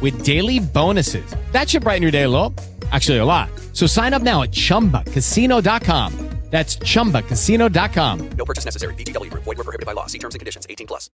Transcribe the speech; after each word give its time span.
with 0.00 0.24
daily 0.24 0.60
bonuses. 0.60 1.34
That 1.52 1.68
should 1.68 1.84
brighten 1.84 2.02
your 2.02 2.12
day 2.12 2.24
a 2.24 2.28
little. 2.28 2.54
Actually, 2.92 3.18
a 3.18 3.24
lot. 3.24 3.48
So 3.72 3.86
sign 3.86 4.14
up 4.14 4.22
now 4.22 4.42
at 4.42 4.52
chumbacasino.com. 4.52 6.26
That's 6.50 6.78
chumbacasino.com. 6.78 8.30
No 8.38 8.44
purchase 8.44 8.64
necessary. 8.64 8.94
VGW 8.94 9.30
Group. 9.30 9.44
Void 9.44 9.58
were 9.58 9.64
prohibited 9.64 9.84
by 9.84 9.92
law. 9.92 10.06
See 10.06 10.18
terms 10.18 10.34
and 10.34 10.40
conditions. 10.40 10.66
18 10.70 10.86
plus. 10.86 11.10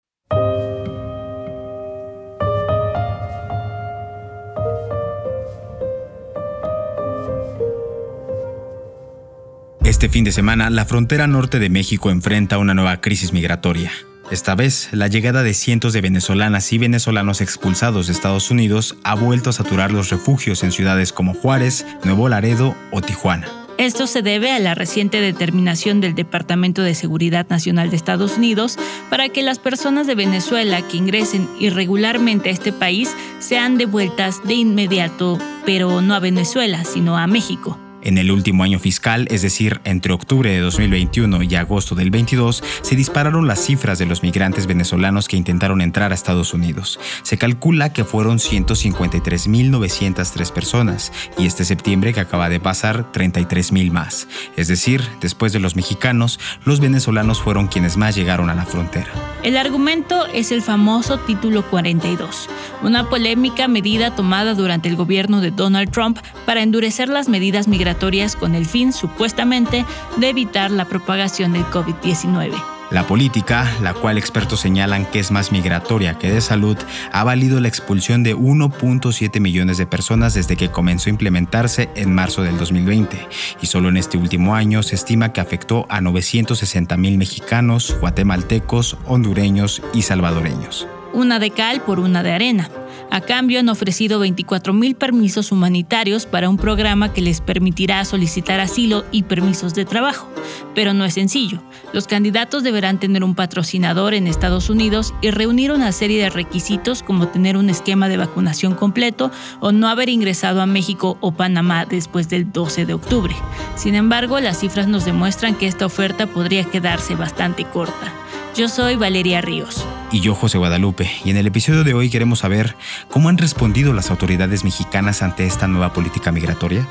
Este 9.85 10.09
fin 10.09 10.25
de 10.25 10.33
semana, 10.33 10.71
la 10.71 10.85
frontera 10.85 11.27
norte 11.27 11.59
de 11.59 11.69
México 11.69 12.11
enfrenta 12.11 12.59
una 12.59 12.75
nueva 12.75 13.01
crisis 13.01 13.33
migratoria. 13.33 13.93
Esta 14.31 14.55
vez, 14.55 14.91
la 14.93 15.09
llegada 15.09 15.43
de 15.43 15.55
cientos 15.55 15.93
de 15.93 16.01
venezolanas 16.01 16.73
y 16.73 16.79
venezolanos 16.79 17.41
expulsados 17.41 18.07
de 18.07 18.13
Estados 18.13 18.53
Unidos 18.53 18.97
ha 19.03 19.17
vuelto 19.17 19.51
a 19.51 19.53
saturar 19.53 19.91
los 19.91 20.09
refugios 20.09 20.63
en 20.63 20.71
ciudades 20.71 21.13
como 21.13 21.35
Juárez, 21.35 21.85
Nuevo 22.05 22.29
Laredo 22.29 22.77
o 22.93 23.01
Tijuana. 23.01 23.49
Esto 23.77 24.07
se 24.07 24.23
debe 24.23 24.53
a 24.53 24.61
la 24.61 24.77
reciente 24.77 25.21
determinación 25.21 26.01
del 26.01 26.15
Departamento 26.15 26.83
de 26.83 26.95
Seguridad 26.95 27.49
Nacional 27.49 27.91
de 27.91 27.97
Estados 27.97 28.37
Unidos 28.37 28.77
para 29.09 29.31
que 29.31 29.43
las 29.43 29.59
personas 29.59 30.07
de 30.07 30.15
Venezuela 30.15 30.81
que 30.87 30.99
ingresen 30.99 31.49
irregularmente 31.59 32.51
a 32.51 32.53
este 32.53 32.73
país 32.73 33.11
sean 33.41 33.79
devueltas 33.79 34.45
de 34.47 34.55
inmediato, 34.55 35.39
pero 35.67 36.03
no 36.03 36.15
a 36.15 36.21
Venezuela, 36.21 36.85
sino 36.85 37.19
a 37.19 37.27
México. 37.27 37.81
En 38.03 38.17
el 38.17 38.31
último 38.31 38.65
año 38.65 38.79
fiscal, 38.79 39.29
es 39.31 39.43
decir, 39.43 39.83
entre 39.85 40.15
octubre 40.15 40.51
de 40.51 40.61
2021 40.61 41.43
y 41.43 41.55
agosto 41.55 41.95
del 41.95 42.11
22, 42.11 42.65
se 42.81 42.97
dispararon 42.97 43.47
las 43.47 43.63
cifras 43.63 43.99
de 43.99 44.07
los 44.07 44.23
migrantes 44.23 44.67
venezolanos 44.67 45.29
que 45.29 45.37
intentaron 45.37 45.83
entrar 45.83 46.11
a 46.11 46.15
Estados 46.15 46.55
Unidos. 46.55 46.99
Se 47.23 47.37
calcula 47.37 47.93
que 47.93 48.05
fueron 48.05 48.39
153.903 48.39 50.51
personas 50.51 51.13
y 51.37 51.45
este 51.45 51.67
septiembre 51.67 52.15
que 52.15 52.21
acaba 52.21 52.49
de 52.49 52.59
pasar 52.59 53.13
33.000 53.13 53.91
más. 53.91 54.29
Es 54.57 54.69
decir, 54.69 55.03
después 55.21 55.53
de 55.53 55.61
los 55.61 55.77
mexicanos, 55.77 56.41
los 56.65 56.81
venezolanos 56.81 57.43
fueron 57.43 57.67
quienes 57.67 57.99
más 57.99 58.17
llegaron 58.17 58.49
a 58.49 58.55
la 58.55 58.65
frontera. 58.65 59.11
El 59.43 59.59
argumento 59.59 60.25
es 60.27 60.53
el 60.53 60.63
famoso 60.63 61.19
Título 61.19 61.69
42, 61.69 62.49
una 62.83 63.11
polémica 63.11 63.69
medida 63.69 64.15
tomada 64.15 64.55
durante 64.55 64.89
el 64.89 64.97
gobierno 64.97 65.43
de 65.43 65.51
Donald 65.51 65.91
Trump 65.91 66.19
para 66.47 66.63
endurecer 66.63 67.11
las 67.11 67.29
medidas 67.29 67.69
migratorias 67.69 67.90
con 68.39 68.55
el 68.55 68.67
fin, 68.67 68.93
supuestamente, 68.93 69.85
de 70.17 70.29
evitar 70.29 70.71
la 70.71 70.85
propagación 70.85 71.53
del 71.53 71.65
COVID-19. 71.67 72.53
La 72.91 73.07
política, 73.07 73.71
la 73.83 73.95
cual 73.95 74.19
expertos 74.19 74.61
señalan 74.61 75.07
que 75.07 75.21
es 75.21 75.31
más 75.31 75.53
migratoria 75.53 76.19
que 76.19 76.33
de 76.33 76.41
salud, 76.41 76.77
ha 77.13 77.23
valido 77.23 77.61
la 77.61 77.69
expulsión 77.69 78.25
de 78.25 78.37
1.7 78.37 79.39
millones 79.39 79.79
de 79.79 79.87
personas 79.87 80.35
desde 80.35 80.57
que 80.57 80.71
comenzó 80.71 81.09
a 81.09 81.11
implementarse 81.11 81.89
en 81.95 82.13
marzo 82.13 82.43
del 82.43 82.59
2020, 82.59 83.29
y 83.63 83.67
solo 83.67 83.91
en 83.91 83.97
este 83.97 84.19
último 84.19 84.57
año 84.57 84.83
se 84.83 84.97
estima 84.97 85.33
que 85.33 85.41
afectó 85.41 85.87
a 85.89 86.01
960 86.01 86.97
mil 86.97 87.17
mexicanos, 87.17 87.97
guatemaltecos, 88.01 88.97
hondureños 89.07 89.83
y 89.95 90.03
salvadoreños. 90.03 90.89
Una 91.13 91.39
de 91.39 91.51
cal 91.51 91.83
por 91.83 91.99
una 91.99 92.23
de 92.23 92.33
arena. 92.33 92.71
A 93.11 93.21
cambio 93.21 93.59
han 93.59 93.69
ofrecido 93.69 94.21
24 94.21 94.73
mil 94.73 94.95
permisos 94.95 95.51
humanitarios 95.51 96.27
para 96.27 96.49
un 96.49 96.57
programa 96.57 97.13
que 97.13 97.21
les 97.21 97.41
permitirá 97.41 98.05
solicitar 98.05 98.61
asilo 98.61 99.05
y 99.11 99.25
permisos 99.25 99.75
de 99.75 99.85
trabajo. 99.85 100.29
Pero 100.77 100.95
no 100.95 101.05
es 101.05 101.15
sencillo. 101.15 101.61
Los 101.93 102.07
candidatos 102.07 102.63
deberán 102.63 103.01
tener 103.01 103.25
un 103.25 103.35
patrocinador 103.35 104.15
en 104.15 104.29
Estados 104.29 104.71
Unidos 104.71 105.13
y 105.21 105.33
reunir 105.33 105.73
una 105.73 105.91
serie 105.91 106.23
de 106.23 106.31
requisitos 106.31 107.03
como 107.03 107.27
tener 107.27 107.57
un 107.57 107.69
esquema 107.69 108.09
de 108.09 108.17
vacunación 108.17 108.77
completo 108.77 109.33
o 109.59 109.73
no 109.73 109.89
haber 109.89 110.09
ingresado 110.09 110.63
a 110.63 110.67
México 110.67 111.19
o 111.21 111.33
Panamá 111.33 111.87
después 111.87 112.29
del 112.29 112.53
12 112.53 112.87
de 112.87 112.95
octubre. 112.95 113.35
Sin 113.75 113.97
embargo, 113.97 114.39
las 114.39 114.61
cifras 114.61 114.87
nos 114.87 115.05
demuestran 115.05 115.57
que 115.57 115.67
esta 115.67 115.87
oferta 115.87 116.29
podría 116.29 116.63
quedarse 116.63 117.17
bastante 117.17 117.65
corta. 117.65 118.13
Yo 118.57 118.69
soy 118.69 118.97
Valeria 118.97 119.41
Ríos. 119.41 119.87
Y 120.11 120.21
yo, 120.21 120.35
José 120.35 120.59
Guadalupe, 120.59 121.09
y 121.25 121.31
en 121.31 121.37
el 121.37 121.47
episodio 121.47 121.85
de 121.85 121.95
hoy 121.95 122.11
queremos 122.11 122.41
saber 122.41 122.75
cómo 123.09 123.29
han 123.29 123.39
respondido 123.39 123.93
las 123.93 124.11
autoridades 124.11 124.65
mexicanas 124.65 125.23
ante 125.23 125.47
esta 125.47 125.69
nueva 125.69 125.93
política 125.93 126.33
migratoria, 126.33 126.87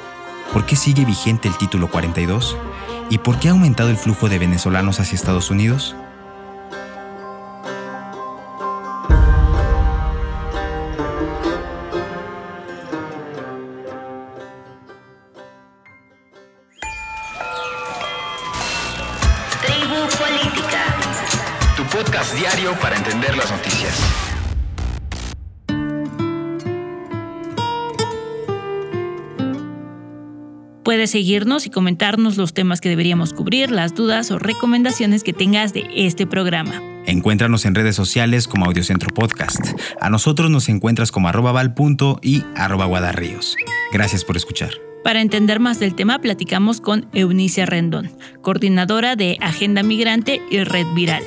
por 0.54 0.66
qué 0.66 0.78
sigue 0.78 1.04
vigente 1.04 1.50
el 1.50 1.58
título 1.58 1.90
42 1.90 2.56
y 3.10 3.18
por 3.18 3.40
qué 3.40 3.50
ha 3.50 3.52
aumentado 3.52 3.90
el 3.90 3.98
flujo 3.98 4.30
de 4.30 4.40
venezolanos 4.40 5.02
hacia 5.02 5.16
Estados 5.16 5.52
Unidos. 5.52 5.98
Para 22.74 22.96
entender 22.96 23.36
las 23.36 23.52
noticias. 23.52 24.00
Puedes 30.84 31.12
seguirnos 31.12 31.68
y 31.68 31.70
comentarnos 31.70 32.38
los 32.38 32.54
temas 32.54 32.82
que 32.82 32.90
deberíamos 32.90 33.34
cubrir, 33.34 33.70
las 33.70 33.94
dudas 33.94 34.32
o 34.32 34.40
recomendaciones 34.40 35.24
que 35.24 35.34
tengas 35.34 35.72
de 35.72 35.88
este 35.94 36.26
programa. 36.26 36.82
Encuéntranos 37.06 37.66
en 37.66 37.76
redes 37.76 37.96
sociales 37.96 38.48
como 38.48 38.66
Audiocentro 38.66 39.10
Podcast. 39.14 39.60
A 40.02 40.10
nosotros 40.10 40.50
nos 40.50 40.68
encuentras 40.68 41.12
como 41.12 41.28
arroba 41.28 41.52
val.punto 41.52 42.20
y 42.24 42.44
arroba 42.56 42.86
guadarríos. 42.86 43.56
Gracias 43.92 44.26
por 44.26 44.36
escuchar. 44.36 44.72
Para 45.04 45.22
entender 45.22 45.60
más 45.60 45.80
del 45.80 45.96
tema, 45.96 46.20
platicamos 46.20 46.82
con 46.82 47.08
Eunice 47.14 47.66
Rendón, 47.66 48.12
coordinadora 48.42 49.16
de 49.16 49.38
Agenda 49.42 49.84
Migrante 49.84 50.42
y 50.50 50.64
Red 50.64 50.88
Viral. 50.96 51.24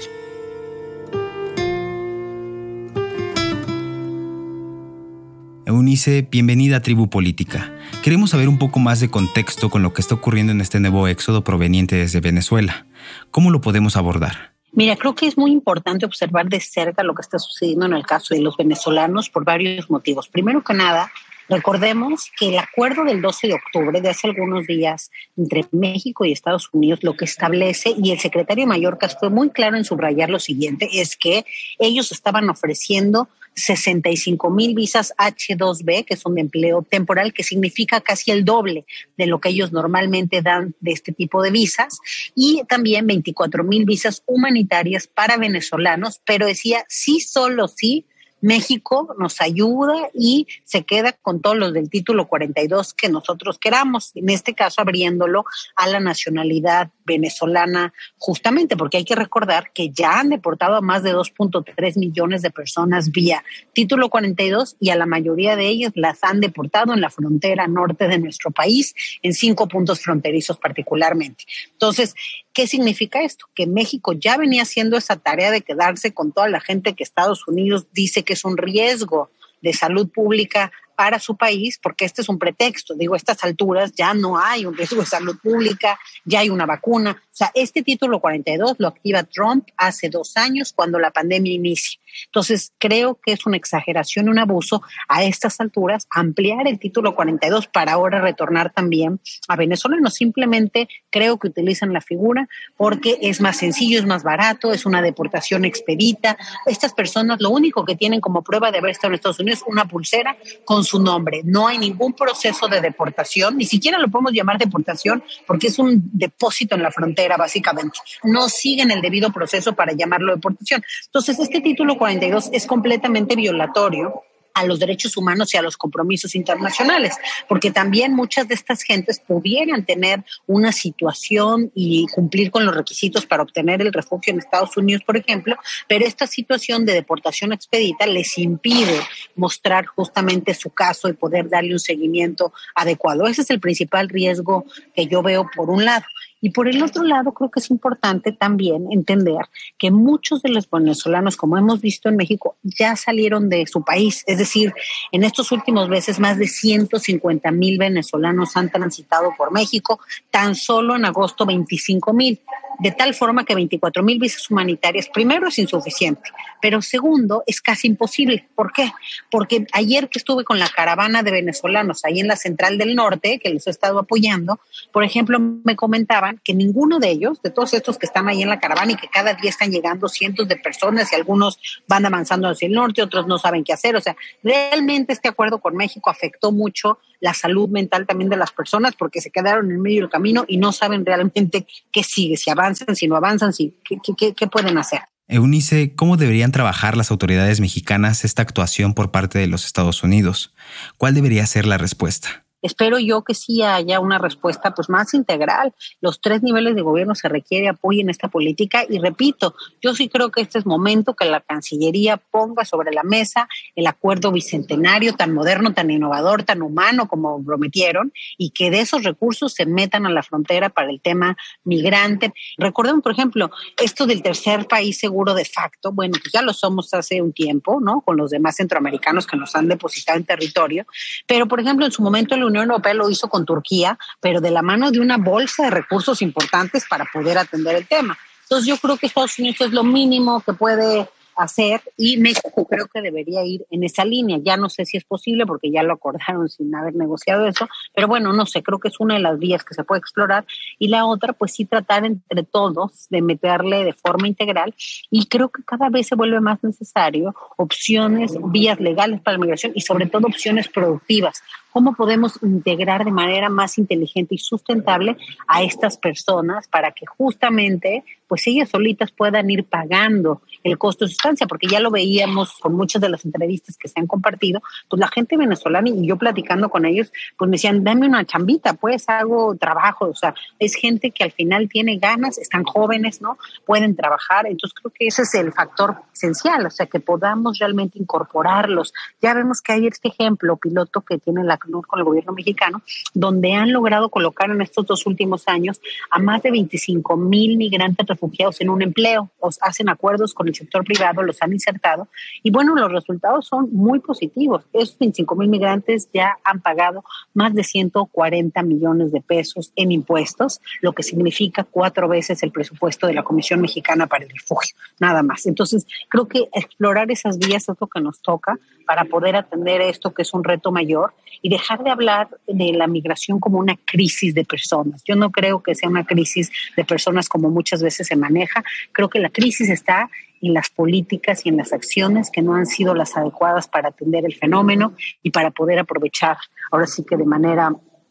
Eunice, 5.72 6.26
bienvenida 6.30 6.80
Tribu 6.82 7.08
Política. 7.08 7.72
Queremos 8.02 8.30
saber 8.30 8.48
un 8.48 8.58
poco 8.58 8.78
más 8.78 9.00
de 9.00 9.10
contexto 9.10 9.70
con 9.70 9.82
lo 9.82 9.94
que 9.94 10.02
está 10.02 10.14
ocurriendo 10.14 10.52
en 10.52 10.60
este 10.60 10.80
nuevo 10.80 11.08
éxodo 11.08 11.44
proveniente 11.44 11.96
desde 11.96 12.20
Venezuela. 12.20 12.86
¿Cómo 13.30 13.50
lo 13.50 13.62
podemos 13.62 13.96
abordar? 13.96 14.52
Mira, 14.72 14.96
creo 14.96 15.14
que 15.14 15.26
es 15.26 15.38
muy 15.38 15.50
importante 15.50 16.04
observar 16.04 16.48
de 16.48 16.60
cerca 16.60 17.02
lo 17.02 17.14
que 17.14 17.22
está 17.22 17.38
sucediendo 17.38 17.86
en 17.86 17.94
el 17.94 18.04
caso 18.04 18.34
de 18.34 18.42
los 18.42 18.56
venezolanos 18.56 19.30
por 19.30 19.44
varios 19.44 19.90
motivos. 19.90 20.28
Primero 20.28 20.62
que 20.62 20.74
nada, 20.74 21.10
recordemos 21.48 22.30
que 22.38 22.50
el 22.50 22.58
acuerdo 22.58 23.04
del 23.04 23.22
12 23.22 23.48
de 23.48 23.54
octubre 23.54 24.00
de 24.00 24.10
hace 24.10 24.28
algunos 24.28 24.66
días 24.66 25.10
entre 25.36 25.64
México 25.72 26.24
y 26.24 26.32
Estados 26.32 26.68
Unidos 26.72 27.00
lo 27.02 27.16
que 27.16 27.24
establece, 27.24 27.94
y 27.96 28.10
el 28.10 28.18
secretario 28.18 28.66
Mallorcas 28.66 29.16
fue 29.18 29.30
muy 29.30 29.50
claro 29.50 29.76
en 29.76 29.84
subrayar 29.84 30.28
lo 30.28 30.38
siguiente, 30.38 30.88
es 30.92 31.16
que 31.16 31.44
ellos 31.78 32.12
estaban 32.12 32.48
ofreciendo 32.50 33.28
65 33.54 34.50
mil 34.50 34.74
visas 34.74 35.12
H2B, 35.18 36.04
que 36.04 36.16
son 36.16 36.34
de 36.34 36.42
empleo 36.42 36.82
temporal, 36.82 37.32
que 37.32 37.42
significa 37.42 38.00
casi 38.00 38.30
el 38.30 38.44
doble 38.44 38.84
de 39.16 39.26
lo 39.26 39.40
que 39.40 39.50
ellos 39.50 39.72
normalmente 39.72 40.42
dan 40.42 40.74
de 40.80 40.92
este 40.92 41.12
tipo 41.12 41.42
de 41.42 41.50
visas, 41.50 41.98
y 42.34 42.62
también 42.68 43.06
24 43.06 43.64
mil 43.64 43.84
visas 43.84 44.22
humanitarias 44.26 45.06
para 45.06 45.36
venezolanos, 45.36 46.20
pero 46.24 46.46
decía 46.46 46.84
sí, 46.88 47.20
solo 47.20 47.68
sí 47.68 48.06
México 48.42 49.14
nos 49.18 49.40
ayuda 49.40 50.10
y 50.12 50.46
se 50.64 50.82
queda 50.82 51.12
con 51.12 51.40
todos 51.40 51.56
los 51.56 51.72
del 51.72 51.88
título 51.88 52.26
42 52.26 52.92
que 52.92 53.08
nosotros 53.08 53.58
queramos, 53.58 54.10
en 54.14 54.28
este 54.28 54.54
caso 54.54 54.82
abriéndolo 54.82 55.44
a 55.76 55.88
la 55.88 56.00
nacionalidad 56.00 56.90
venezolana, 57.04 57.94
justamente 58.18 58.76
porque 58.76 58.98
hay 58.98 59.04
que 59.04 59.14
recordar 59.14 59.72
que 59.72 59.90
ya 59.90 60.18
han 60.18 60.28
deportado 60.28 60.76
a 60.76 60.80
más 60.80 61.02
de 61.02 61.14
2.3 61.14 61.98
millones 61.98 62.42
de 62.42 62.50
personas 62.50 63.10
vía 63.10 63.44
título 63.72 64.10
42 64.10 64.76
y 64.80 64.90
a 64.90 64.96
la 64.96 65.06
mayoría 65.06 65.56
de 65.56 65.68
ellas 65.68 65.92
las 65.94 66.22
han 66.24 66.40
deportado 66.40 66.92
en 66.92 67.00
la 67.00 67.10
frontera 67.10 67.66
norte 67.68 68.08
de 68.08 68.18
nuestro 68.18 68.50
país, 68.50 68.94
en 69.22 69.34
cinco 69.34 69.68
puntos 69.68 70.00
fronterizos 70.00 70.58
particularmente. 70.58 71.44
Entonces, 71.72 72.14
¿qué 72.52 72.66
significa 72.66 73.22
esto? 73.22 73.46
Que 73.54 73.66
México 73.66 74.12
ya 74.12 74.36
venía 74.36 74.62
haciendo 74.62 74.96
esa 74.96 75.16
tarea 75.16 75.50
de 75.50 75.62
quedarse 75.62 76.12
con 76.12 76.32
toda 76.32 76.48
la 76.48 76.60
gente 76.60 76.94
que 76.94 77.02
Estados 77.02 77.46
Unidos 77.48 77.86
dice 77.92 78.22
que 78.22 78.34
es 78.34 78.44
un 78.44 78.56
riesgo 78.56 79.30
de 79.62 79.72
salud 79.72 80.08
pública 80.08 80.72
para 80.96 81.18
su 81.18 81.36
país, 81.36 81.78
porque 81.82 82.04
este 82.04 82.22
es 82.22 82.28
un 82.28 82.38
pretexto. 82.38 82.94
Digo, 82.94 83.14
a 83.14 83.16
estas 83.16 83.42
alturas 83.44 83.92
ya 83.92 84.14
no 84.14 84.38
hay 84.38 84.66
un 84.66 84.76
riesgo 84.76 85.00
de 85.00 85.06
salud 85.06 85.36
pública, 85.42 85.98
ya 86.24 86.40
hay 86.40 86.50
una 86.50 86.66
vacuna. 86.66 87.22
O 87.22 87.34
sea, 87.34 87.50
este 87.54 87.82
título 87.82 88.20
42 88.20 88.76
lo 88.78 88.88
activa 88.88 89.22
Trump 89.24 89.68
hace 89.76 90.08
dos 90.08 90.36
años 90.36 90.72
cuando 90.72 90.98
la 90.98 91.10
pandemia 91.10 91.52
inicia. 91.52 92.00
Entonces, 92.26 92.72
creo 92.78 93.18
que 93.24 93.32
es 93.32 93.46
una 93.46 93.56
exageración 93.56 94.28
un 94.28 94.38
abuso 94.38 94.82
a 95.08 95.24
estas 95.24 95.60
alturas 95.60 96.06
ampliar 96.10 96.68
el 96.68 96.78
título 96.78 97.14
42 97.14 97.66
para 97.68 97.92
ahora 97.92 98.20
retornar 98.20 98.72
también 98.72 99.20
a 99.48 99.56
Venezuela. 99.56 99.96
No 100.00 100.10
simplemente 100.10 100.88
creo 101.10 101.38
que 101.38 101.48
utilizan 101.48 101.92
la 101.92 102.00
figura 102.00 102.48
porque 102.76 103.18
es 103.22 103.40
más 103.40 103.56
sencillo, 103.58 103.98
es 103.98 104.06
más 104.06 104.22
barato, 104.22 104.72
es 104.72 104.86
una 104.86 105.02
deportación 105.02 105.64
expedita. 105.64 106.36
Estas 106.66 106.92
personas 106.92 107.40
lo 107.40 107.50
único 107.50 107.84
que 107.84 107.96
tienen 107.96 108.20
como 108.20 108.42
prueba 108.42 108.70
de 108.70 108.78
haber 108.78 108.90
estado 108.90 109.08
en 109.08 109.14
Estados 109.14 109.40
Unidos 109.40 109.64
una 109.66 109.86
pulsera 109.86 110.36
con 110.64 110.81
su 110.82 111.00
nombre. 111.00 111.42
No 111.44 111.66
hay 111.66 111.78
ningún 111.78 112.12
proceso 112.12 112.68
de 112.68 112.80
deportación, 112.80 113.56
ni 113.56 113.64
siquiera 113.64 113.98
lo 113.98 114.08
podemos 114.08 114.32
llamar 114.32 114.58
deportación 114.58 115.22
porque 115.46 115.68
es 115.68 115.78
un 115.78 116.10
depósito 116.12 116.74
en 116.74 116.82
la 116.82 116.90
frontera, 116.90 117.36
básicamente. 117.36 117.98
No 118.24 118.48
siguen 118.48 118.90
el 118.90 119.00
debido 119.00 119.32
proceso 119.32 119.74
para 119.74 119.92
llamarlo 119.92 120.34
deportación. 120.34 120.82
Entonces, 121.06 121.38
este 121.38 121.60
título 121.60 121.96
42 121.96 122.50
es 122.52 122.66
completamente 122.66 123.36
violatorio 123.36 124.22
a 124.54 124.64
los 124.64 124.78
derechos 124.78 125.16
humanos 125.16 125.52
y 125.54 125.56
a 125.56 125.62
los 125.62 125.76
compromisos 125.76 126.34
internacionales, 126.34 127.16
porque 127.48 127.70
también 127.70 128.14
muchas 128.14 128.48
de 128.48 128.54
estas 128.54 128.82
gentes 128.82 129.20
pudieran 129.20 129.84
tener 129.84 130.24
una 130.46 130.72
situación 130.72 131.70
y 131.74 132.06
cumplir 132.08 132.50
con 132.50 132.64
los 132.64 132.74
requisitos 132.74 133.26
para 133.26 133.42
obtener 133.42 133.80
el 133.82 133.92
refugio 133.92 134.32
en 134.32 134.38
Estados 134.38 134.76
Unidos, 134.76 135.02
por 135.04 135.16
ejemplo, 135.16 135.56
pero 135.88 136.04
esta 136.04 136.26
situación 136.26 136.84
de 136.84 136.94
deportación 136.94 137.52
expedita 137.52 138.06
les 138.06 138.38
impide 138.38 139.00
mostrar 139.36 139.86
justamente 139.86 140.54
su 140.54 140.70
caso 140.70 141.08
y 141.08 141.12
poder 141.12 141.48
darle 141.48 141.72
un 141.72 141.80
seguimiento 141.80 142.52
adecuado. 142.74 143.26
Ese 143.26 143.42
es 143.42 143.50
el 143.50 143.60
principal 143.60 144.08
riesgo 144.08 144.64
que 144.94 145.06
yo 145.06 145.22
veo 145.22 145.48
por 145.54 145.70
un 145.70 145.84
lado. 145.84 146.04
Y 146.44 146.50
por 146.50 146.68
el 146.68 146.82
otro 146.82 147.04
lado, 147.04 147.32
creo 147.32 147.52
que 147.52 147.60
es 147.60 147.70
importante 147.70 148.32
también 148.32 148.88
entender 148.90 149.46
que 149.78 149.92
muchos 149.92 150.42
de 150.42 150.48
los 150.48 150.68
venezolanos, 150.68 151.36
como 151.36 151.56
hemos 151.56 151.80
visto 151.80 152.08
en 152.08 152.16
México, 152.16 152.56
ya 152.64 152.96
salieron 152.96 153.48
de 153.48 153.64
su 153.68 153.84
país. 153.84 154.24
Es 154.26 154.38
decir, 154.38 154.74
en 155.12 155.22
estos 155.22 155.52
últimos 155.52 155.88
meses, 155.88 156.18
más 156.18 156.38
de 156.38 156.48
150 156.48 157.52
mil 157.52 157.78
venezolanos 157.78 158.56
han 158.56 158.70
transitado 158.70 159.32
por 159.38 159.52
México, 159.52 160.00
tan 160.32 160.56
solo 160.56 160.96
en 160.96 161.04
agosto 161.04 161.46
25 161.46 162.12
mil 162.12 162.40
de 162.78 162.90
tal 162.90 163.14
forma 163.14 163.44
que 163.44 163.54
24 163.54 164.02
mil 164.02 164.18
visas 164.18 164.50
humanitarias, 164.50 165.08
primero, 165.08 165.48
es 165.48 165.58
insuficiente, 165.58 166.30
pero 166.60 166.82
segundo, 166.82 167.44
es 167.46 167.60
casi 167.60 167.86
imposible. 167.86 168.48
¿Por 168.54 168.72
qué? 168.72 168.90
Porque 169.30 169.66
ayer 169.72 170.08
que 170.08 170.18
estuve 170.18 170.44
con 170.44 170.58
la 170.58 170.68
caravana 170.68 171.22
de 171.22 171.30
venezolanos 171.30 172.04
ahí 172.04 172.20
en 172.20 172.28
la 172.28 172.36
Central 172.36 172.78
del 172.78 172.94
Norte, 172.94 173.38
que 173.38 173.50
les 173.50 173.66
he 173.66 173.70
estado 173.70 173.98
apoyando, 173.98 174.60
por 174.92 175.04
ejemplo, 175.04 175.38
me 175.38 175.76
comentaban 175.76 176.31
que 176.42 176.54
ninguno 176.54 176.98
de 176.98 177.10
ellos, 177.10 177.42
de 177.42 177.50
todos 177.50 177.74
estos 177.74 177.98
que 177.98 178.06
están 178.06 178.28
ahí 178.28 178.42
en 178.42 178.48
la 178.48 178.60
caravana 178.60 178.92
y 178.92 178.96
que 178.96 179.08
cada 179.08 179.34
día 179.34 179.50
están 179.50 179.70
llegando 179.70 180.08
cientos 180.08 180.48
de 180.48 180.56
personas 180.56 181.12
y 181.12 181.16
algunos 181.16 181.58
van 181.88 182.06
avanzando 182.06 182.48
hacia 182.48 182.66
el 182.66 182.72
norte, 182.72 183.02
otros 183.02 183.26
no 183.26 183.38
saben 183.38 183.64
qué 183.64 183.72
hacer, 183.72 183.96
o 183.96 184.00
sea, 184.00 184.16
realmente 184.42 185.12
este 185.12 185.28
acuerdo 185.28 185.60
con 185.60 185.76
México 185.76 186.10
afectó 186.10 186.52
mucho 186.52 186.98
la 187.20 187.34
salud 187.34 187.68
mental 187.68 188.06
también 188.06 188.30
de 188.30 188.36
las 188.36 188.52
personas 188.52 188.94
porque 188.96 189.20
se 189.20 189.30
quedaron 189.30 189.70
en 189.70 189.80
medio 189.80 190.02
del 190.02 190.10
camino 190.10 190.44
y 190.48 190.56
no 190.56 190.72
saben 190.72 191.06
realmente 191.06 191.66
qué 191.92 192.02
sigue, 192.02 192.36
si 192.36 192.50
avanzan, 192.50 192.96
si 192.96 193.06
no 193.06 193.16
avanzan, 193.16 193.52
si, 193.52 193.74
qué, 193.84 193.96
qué, 194.16 194.34
qué 194.34 194.46
pueden 194.46 194.78
hacer. 194.78 195.00
Eunice, 195.28 195.94
¿cómo 195.94 196.16
deberían 196.16 196.52
trabajar 196.52 196.96
las 196.96 197.10
autoridades 197.10 197.60
mexicanas 197.60 198.24
esta 198.24 198.42
actuación 198.42 198.92
por 198.92 199.10
parte 199.10 199.38
de 199.38 199.46
los 199.46 199.64
Estados 199.64 200.02
Unidos? 200.02 200.52
¿Cuál 200.98 201.14
debería 201.14 201.46
ser 201.46 201.64
la 201.64 201.78
respuesta? 201.78 202.44
Espero 202.62 202.98
yo 202.98 203.22
que 203.22 203.34
sí 203.34 203.62
haya 203.62 204.00
una 204.00 204.18
respuesta 204.18 204.74
pues 204.74 204.88
más 204.88 205.14
integral. 205.14 205.74
Los 206.00 206.20
tres 206.20 206.42
niveles 206.42 206.74
de 206.74 206.82
gobierno 206.82 207.14
se 207.14 207.28
requiere 207.28 207.68
apoyo 207.68 208.00
en 208.00 208.10
esta 208.10 208.28
política 208.28 208.84
y 208.88 208.98
repito, 208.98 209.54
yo 209.80 209.94
sí 209.94 210.08
creo 210.08 210.30
que 210.30 210.40
este 210.40 210.58
es 210.58 210.66
momento 210.66 211.14
que 211.14 211.24
la 211.24 211.40
Cancillería 211.40 212.16
ponga 212.16 212.64
sobre 212.64 212.92
la 212.92 213.02
mesa 213.02 213.48
el 213.74 213.86
acuerdo 213.86 214.32
bicentenario 214.32 215.14
tan 215.14 215.34
moderno, 215.34 215.74
tan 215.74 215.90
innovador, 215.90 216.44
tan 216.44 216.62
humano 216.62 217.08
como 217.08 217.44
prometieron 217.44 218.12
y 218.38 218.50
que 218.50 218.70
de 218.70 218.80
esos 218.80 219.02
recursos 219.02 219.52
se 219.52 219.66
metan 219.66 220.06
a 220.06 220.10
la 220.10 220.22
frontera 220.22 220.68
para 220.68 220.90
el 220.90 221.00
tema 221.00 221.36
migrante. 221.64 222.32
Recordemos, 222.58 223.02
por 223.02 223.12
ejemplo, 223.12 223.50
esto 223.76 224.06
del 224.06 224.22
tercer 224.22 224.66
país 224.66 224.98
seguro 224.98 225.34
de 225.34 225.44
facto, 225.44 225.92
bueno, 225.92 226.18
pues 226.20 226.32
ya 226.32 226.42
lo 226.42 226.52
somos 226.52 226.92
hace 226.94 227.20
un 227.20 227.32
tiempo, 227.32 227.80
¿no? 227.80 228.00
Con 228.00 228.16
los 228.16 228.30
demás 228.30 228.56
centroamericanos 228.56 229.26
que 229.26 229.36
nos 229.36 229.54
han 229.56 229.68
depositado 229.68 230.18
en 230.18 230.24
territorio, 230.24 230.86
pero 231.26 231.46
por 231.46 231.60
ejemplo, 231.60 231.86
en 231.86 231.92
su 231.92 232.02
momento 232.02 232.34
el 232.34 232.44
Unión 232.52 232.70
Europea 232.70 232.94
lo 232.94 233.10
hizo 233.10 233.28
con 233.28 233.44
Turquía, 233.44 233.98
pero 234.20 234.40
de 234.40 234.50
la 234.50 234.62
mano 234.62 234.90
de 234.90 235.00
una 235.00 235.16
bolsa 235.16 235.64
de 235.64 235.70
recursos 235.70 236.22
importantes 236.22 236.84
para 236.88 237.04
poder 237.12 237.38
atender 237.38 237.76
el 237.76 237.86
tema. 237.86 238.16
Entonces 238.44 238.68
yo 238.68 238.76
creo 238.76 238.96
que 238.96 239.06
Estados 239.06 239.38
Unidos 239.38 239.60
es 239.60 239.72
lo 239.72 239.82
mínimo 239.82 240.40
que 240.40 240.52
puede 240.52 241.08
hacer 241.36 241.80
y 241.96 242.16
México 242.18 242.66
creo 242.68 242.86
que 242.88 243.00
debería 243.00 243.44
ir 243.44 243.64
en 243.70 243.84
esa 243.84 244.04
línea. 244.04 244.38
Ya 244.42 244.56
no 244.56 244.68
sé 244.68 244.84
si 244.84 244.96
es 244.96 245.04
posible 245.04 245.46
porque 245.46 245.70
ya 245.70 245.82
lo 245.82 245.94
acordaron 245.94 246.48
sin 246.48 246.74
haber 246.74 246.94
negociado 246.94 247.46
eso, 247.46 247.68
pero 247.94 248.08
bueno, 248.08 248.32
no 248.32 248.46
sé, 248.46 248.62
creo 248.62 248.78
que 248.78 248.88
es 248.88 249.00
una 249.00 249.14
de 249.14 249.20
las 249.20 249.38
vías 249.38 249.64
que 249.64 249.74
se 249.74 249.84
puede 249.84 250.00
explorar 250.00 250.44
y 250.78 250.88
la 250.88 251.06
otra, 251.06 251.32
pues 251.32 251.52
sí 251.54 251.64
tratar 251.64 252.04
entre 252.04 252.42
todos 252.42 253.08
de 253.08 253.22
meterle 253.22 253.84
de 253.84 253.92
forma 253.92 254.28
integral 254.28 254.74
y 255.10 255.26
creo 255.26 255.50
que 255.50 255.62
cada 255.64 255.88
vez 255.88 256.08
se 256.08 256.14
vuelve 256.14 256.40
más 256.40 256.62
necesario 256.62 257.34
opciones, 257.56 258.34
vías 258.50 258.80
legales 258.80 259.20
para 259.20 259.36
la 259.36 259.40
migración 259.40 259.72
y 259.74 259.80
sobre 259.80 260.06
todo 260.06 260.26
opciones 260.26 260.68
productivas. 260.68 261.42
¿Cómo 261.72 261.94
podemos 261.94 262.38
integrar 262.42 263.04
de 263.04 263.10
manera 263.10 263.48
más 263.48 263.78
inteligente 263.78 264.34
y 264.34 264.38
sustentable 264.38 265.16
a 265.46 265.62
estas 265.62 265.96
personas 265.96 266.68
para 266.68 266.92
que 266.92 267.06
justamente 267.06 268.04
pues 268.32 268.46
ellas 268.46 268.70
solitas 268.70 269.10
puedan 269.12 269.50
ir 269.50 269.66
pagando 269.66 270.40
el 270.64 270.78
costo 270.78 271.04
de 271.04 271.10
su 271.10 271.16
estancia, 271.16 271.46
porque 271.46 271.66
ya 271.66 271.80
lo 271.80 271.90
veíamos 271.90 272.56
con 272.62 272.74
muchas 272.74 273.02
de 273.02 273.10
las 273.10 273.26
entrevistas 273.26 273.76
que 273.76 273.88
se 273.88 274.00
han 274.00 274.06
compartido, 274.06 274.62
pues 274.88 274.98
la 274.98 275.08
gente 275.08 275.36
venezolana 275.36 275.90
y 275.90 276.06
yo 276.06 276.16
platicando 276.16 276.70
con 276.70 276.86
ellos, 276.86 277.12
pues 277.36 277.50
me 277.50 277.56
decían, 277.56 277.84
dame 277.84 278.06
una 278.06 278.24
chambita, 278.24 278.72
pues 278.72 279.06
hago 279.10 279.54
trabajo, 279.56 280.06
o 280.06 280.14
sea, 280.14 280.34
es 280.58 280.76
gente 280.76 281.10
que 281.10 281.24
al 281.24 281.32
final 281.32 281.68
tiene 281.68 281.98
ganas, 281.98 282.38
están 282.38 282.64
jóvenes, 282.64 283.20
¿no? 283.20 283.36
Pueden 283.66 283.94
trabajar, 283.94 284.46
entonces 284.46 284.72
creo 284.80 284.94
que 284.98 285.08
ese 285.08 285.22
es 285.22 285.34
el 285.34 285.52
factor 285.52 285.96
esencial, 286.14 286.64
o 286.64 286.70
sea, 286.70 286.86
que 286.86 287.00
podamos 287.00 287.58
realmente 287.58 287.98
incorporarlos. 287.98 288.94
Ya 289.20 289.34
vemos 289.34 289.60
que 289.60 289.72
hay 289.72 289.86
este 289.88 290.08
ejemplo 290.08 290.56
piloto 290.56 291.02
que 291.02 291.18
tiene 291.18 291.44
la 291.44 291.58
Con 291.70 291.98
el 291.98 292.04
gobierno 292.04 292.32
mexicano, 292.32 292.82
donde 293.14 293.52
han 293.52 293.72
logrado 293.72 294.08
colocar 294.08 294.50
en 294.50 294.60
estos 294.60 294.86
dos 294.86 295.06
últimos 295.06 295.46
años 295.48 295.80
a 296.10 296.18
más 296.18 296.42
de 296.42 296.50
25 296.50 297.16
mil 297.16 297.56
migrantes 297.56 298.06
refugiados 298.06 298.60
en 298.60 298.70
un 298.70 298.82
empleo, 298.82 299.30
o 299.38 299.50
hacen 299.60 299.88
acuerdos 299.88 300.34
con 300.34 300.48
el 300.48 300.54
sector 300.54 300.84
privado, 300.84 301.22
los 301.22 301.40
han 301.42 301.52
insertado 301.52 302.08
y 302.42 302.50
bueno, 302.50 302.74
los 302.74 302.90
resultados 302.90 303.46
son 303.46 303.68
muy 303.72 304.00
positivos. 304.00 304.64
Esos 304.72 304.98
25 304.98 305.34
mil 305.36 305.48
migrantes 305.48 306.08
ya 306.12 306.38
han 306.44 306.60
pagado 306.60 307.04
más 307.34 307.54
de 307.54 307.64
140 307.64 308.62
millones 308.62 309.12
de 309.12 309.20
pesos 309.20 309.72
en 309.76 309.92
impuestos, 309.92 310.60
lo 310.80 310.92
que 310.92 311.02
significa 311.02 311.64
cuatro 311.64 312.08
veces 312.08 312.42
el 312.42 312.50
presupuesto 312.50 313.06
de 313.06 313.14
la 313.14 313.22
Comisión 313.22 313.60
Mexicana 313.60 314.06
para 314.06 314.24
el 314.24 314.30
Refugio, 314.30 314.76
nada 314.98 315.22
más. 315.22 315.46
Entonces, 315.46 315.86
creo 316.08 316.26
que 316.26 316.48
explorar 316.52 317.10
esas 317.10 317.38
vías 317.38 317.68
es 317.68 317.76
lo 317.80 317.86
que 317.86 318.00
nos 318.00 318.20
toca 318.20 318.58
para 318.86 319.04
poder 319.04 319.36
atender 319.36 319.80
esto 319.80 320.12
que 320.12 320.22
es 320.22 320.34
un 320.34 320.44
reto 320.44 320.72
mayor 320.72 321.14
y 321.40 321.48
dejar 321.52 321.84
de 321.84 321.90
hablar 321.90 322.28
de 322.46 322.72
la 322.72 322.86
migración 322.86 323.38
como 323.38 323.58
una 323.58 323.76
crisis 323.84 324.34
de 324.34 324.44
personas. 324.44 325.02
Yo 325.04 325.16
no 325.16 325.30
creo 325.30 325.62
que 325.62 325.74
sea 325.74 325.88
una 325.88 326.04
crisis 326.04 326.50
de 326.76 326.84
personas 326.84 327.28
como 327.28 327.50
muchas 327.50 327.82
veces 327.82 328.06
se 328.06 328.16
maneja. 328.16 328.64
Creo 328.92 329.10
que 329.10 329.20
la 329.20 329.28
crisis 329.28 329.68
está 329.68 330.08
en 330.40 330.54
las 330.54 330.70
políticas 330.70 331.44
y 331.44 331.50
en 331.50 331.58
las 331.58 331.72
acciones 331.72 332.30
que 332.30 332.42
no 332.42 332.54
han 332.54 332.66
sido 332.66 332.94
las 332.94 333.16
adecuadas 333.16 333.68
para 333.68 333.90
atender 333.90 334.24
el 334.24 334.34
fenómeno 334.34 334.94
y 335.22 335.30
para 335.30 335.50
poder 335.50 335.78
aprovechar 335.78 336.38
ahora 336.70 336.86
sí 336.86 337.04
que 337.04 337.16
de 337.16 337.26
manera 337.26 337.70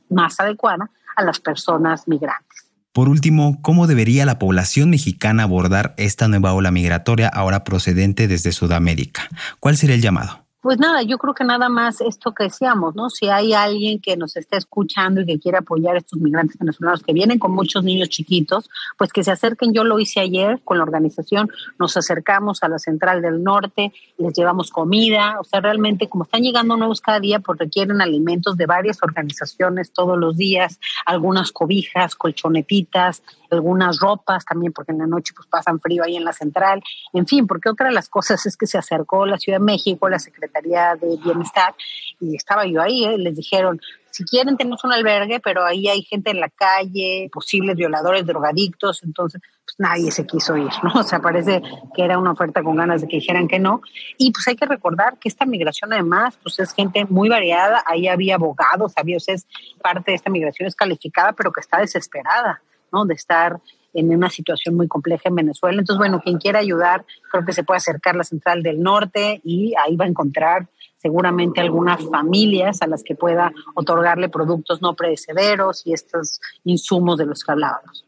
más 0.10 0.40
adecuada 0.40 0.92
a 1.16 1.24
las 1.24 1.40
personas 1.40 2.08
migrantes. 2.08 2.68
Por 2.94 3.10
último, 3.10 3.60
¿cómo 3.62 3.88
debería 3.88 4.26
la 4.26 4.38
población 4.38 4.90
mexicana 4.90 5.44
abordar 5.44 5.96
esta 5.98 6.28
nueva 6.28 6.54
ola 6.54 6.72
migratoria 6.72 7.28
ahora 7.28 7.64
procedente 7.64 8.28
desde 8.28 8.52
Sudamérica? 8.52 9.30
¿Cuál 9.60 9.78
sería 9.78 9.96
el 9.96 10.02
llamado? 10.02 10.41
Pues 10.62 10.78
nada, 10.78 11.02
yo 11.02 11.18
creo 11.18 11.34
que 11.34 11.44
nada 11.44 11.70
más 11.70 12.02
esto 12.02 12.36
que 12.36 12.44
decíamos, 12.44 12.94
¿no? 12.94 13.10
Si 13.10 13.28
hay 13.28 13.52
alguien 13.52 14.00
que 14.00 14.16
nos 14.16 14.38
está 14.38 14.58
escuchando 14.58 15.22
y 15.22 15.26
que 15.26 15.40
quiere 15.40 15.58
apoyar 15.58 15.96
a 15.96 15.98
estos 15.98 16.20
migrantes 16.20 16.60
venezolanos 16.60 17.02
que 17.02 17.14
vienen 17.14 17.40
con 17.40 17.52
muchos 17.52 17.84
niños 17.84 18.10
chiquitos, 18.10 18.70
pues 18.96 19.12
que 19.12 19.24
se 19.24 19.32
acerquen. 19.32 19.74
Yo 19.74 19.84
lo 19.84 20.00
hice 20.00 20.20
ayer 20.20 20.62
con 20.64 20.78
la 20.78 20.84
organización, 20.84 21.50
nos 21.80 21.98
acercamos 21.98 22.62
a 22.62 22.70
la 22.70 22.78
Central 22.78 23.24
del 23.24 23.44
Norte, 23.44 23.92
les 24.20 24.34
llevamos 24.36 24.70
comida, 24.70 25.40
o 25.40 25.44
sea, 25.44 25.62
realmente 25.62 26.08
como 26.08 26.26
están 26.26 26.44
llegando 26.44 26.78
nuevos 26.78 27.02
cada 27.02 27.20
día, 27.20 27.40
pues 27.40 27.58
requieren 27.58 28.00
alimentos 28.00 28.56
de 28.56 28.68
varias 28.68 29.02
organizaciones 29.02 29.92
todos 29.92 30.16
los 30.16 30.38
días, 30.38 30.80
algunas 31.08 31.52
cobijas, 31.52 32.14
colchonetitas, 32.14 33.24
algunas 33.52 34.00
ropas 34.00 34.46
también, 34.46 34.74
porque 34.74 34.92
en 34.92 35.00
la 35.00 35.08
noche 35.08 35.34
pues 35.36 35.48
pasan 35.48 35.80
frío 35.80 36.04
ahí 36.04 36.16
en 36.16 36.26
la 36.26 36.34
central, 36.34 36.82
en 37.14 37.28
fin, 37.28 37.48
porque 37.48 37.70
otra 37.70 37.88
de 37.88 37.94
las 37.94 38.10
cosas 38.10 38.46
es 38.46 38.58
que 38.58 38.68
se 38.68 38.78
acercó 38.78 39.26
la 39.26 39.38
Ciudad 39.38 39.60
de 39.60 39.66
México, 39.66 40.10
la 40.10 40.20
Secretaría 40.20 40.96
de 40.96 41.18
Bienestar, 41.24 41.74
y 42.20 42.36
estaba 42.36 42.66
yo 42.66 42.82
ahí, 42.82 43.06
¿eh? 43.06 43.18
les 43.18 43.36
dijeron, 43.36 43.80
si 44.12 44.26
quieren 44.26 44.58
tenemos 44.58 44.84
un 44.84 44.92
albergue, 44.92 45.40
pero 45.40 45.64
ahí 45.64 45.88
hay 45.88 46.04
gente 46.04 46.32
en 46.32 46.40
la 46.40 46.50
calle, 46.50 47.30
posibles 47.32 47.76
violadores, 47.76 48.26
drogadictos, 48.26 49.04
entonces 49.04 49.42
pues 49.64 49.76
nadie 49.80 50.12
se 50.12 50.26
quiso 50.26 50.58
ir, 50.58 50.70
¿no? 50.84 51.00
O 51.00 51.04
sea, 51.04 51.20
parece 51.20 51.62
que 51.96 52.04
era 52.04 52.18
una 52.18 52.32
oferta 52.32 52.62
con 52.62 52.76
ganas 52.76 53.02
de 53.02 53.08
que 53.08 53.18
dijeran 53.18 53.48
que 53.48 53.60
no. 53.60 53.82
Y 54.18 54.32
pues 54.32 54.48
hay 54.48 54.56
que 54.56 54.66
recordar 54.66 55.18
que 55.18 55.30
esta 55.30 55.46
migración 55.46 55.94
además, 55.94 56.38
pues 56.44 56.60
es 56.60 56.74
gente 56.74 57.06
muy 57.06 57.30
variada, 57.30 57.84
ahí 57.86 58.08
había 58.08 58.36
abogados, 58.36 58.94
había, 58.98 59.18
o 59.18 59.20
sea, 59.20 59.36
parte 59.82 60.12
de 60.12 60.16
esta 60.16 60.30
migración 60.30 60.68
es 60.68 60.76
calificada, 60.76 61.32
pero 61.34 61.52
que 61.52 61.62
está 61.62 61.80
desesperada. 61.80 62.62
De 63.08 63.14
estar 63.14 63.62
en 63.94 64.14
una 64.14 64.30
situación 64.30 64.76
muy 64.76 64.88
compleja 64.88 65.30
en 65.30 65.36
Venezuela. 65.36 65.80
Entonces, 65.80 65.98
bueno, 65.98 66.20
quien 66.22 66.38
quiera 66.38 66.60
ayudar, 66.60 67.06
creo 67.32 67.46
que 67.46 67.54
se 67.54 67.64
puede 67.64 67.78
acercar 67.78 68.16
a 68.16 68.20
la 68.20 68.24
Central 68.24 68.64
del 68.64 68.82
Norte 68.82 69.42
y 69.44 69.74
ahí 69.76 69.96
va 69.96 70.06
a 70.06 70.10
encontrar 70.10 70.68
seguramente 70.98 71.62
algunas 71.62 72.04
familias 72.10 72.82
a 72.82 72.88
las 72.88 73.04
que 73.04 73.16
pueda 73.16 73.52
otorgarle 73.74 74.30
productos 74.30 74.82
no 74.82 74.94
predecederos 74.96 75.86
y 75.86 75.94
estos 75.94 76.40
insumos 76.64 77.18
de 77.18 77.26
los 77.26 77.44
que 77.44 77.52
hablábamos. 77.52 78.06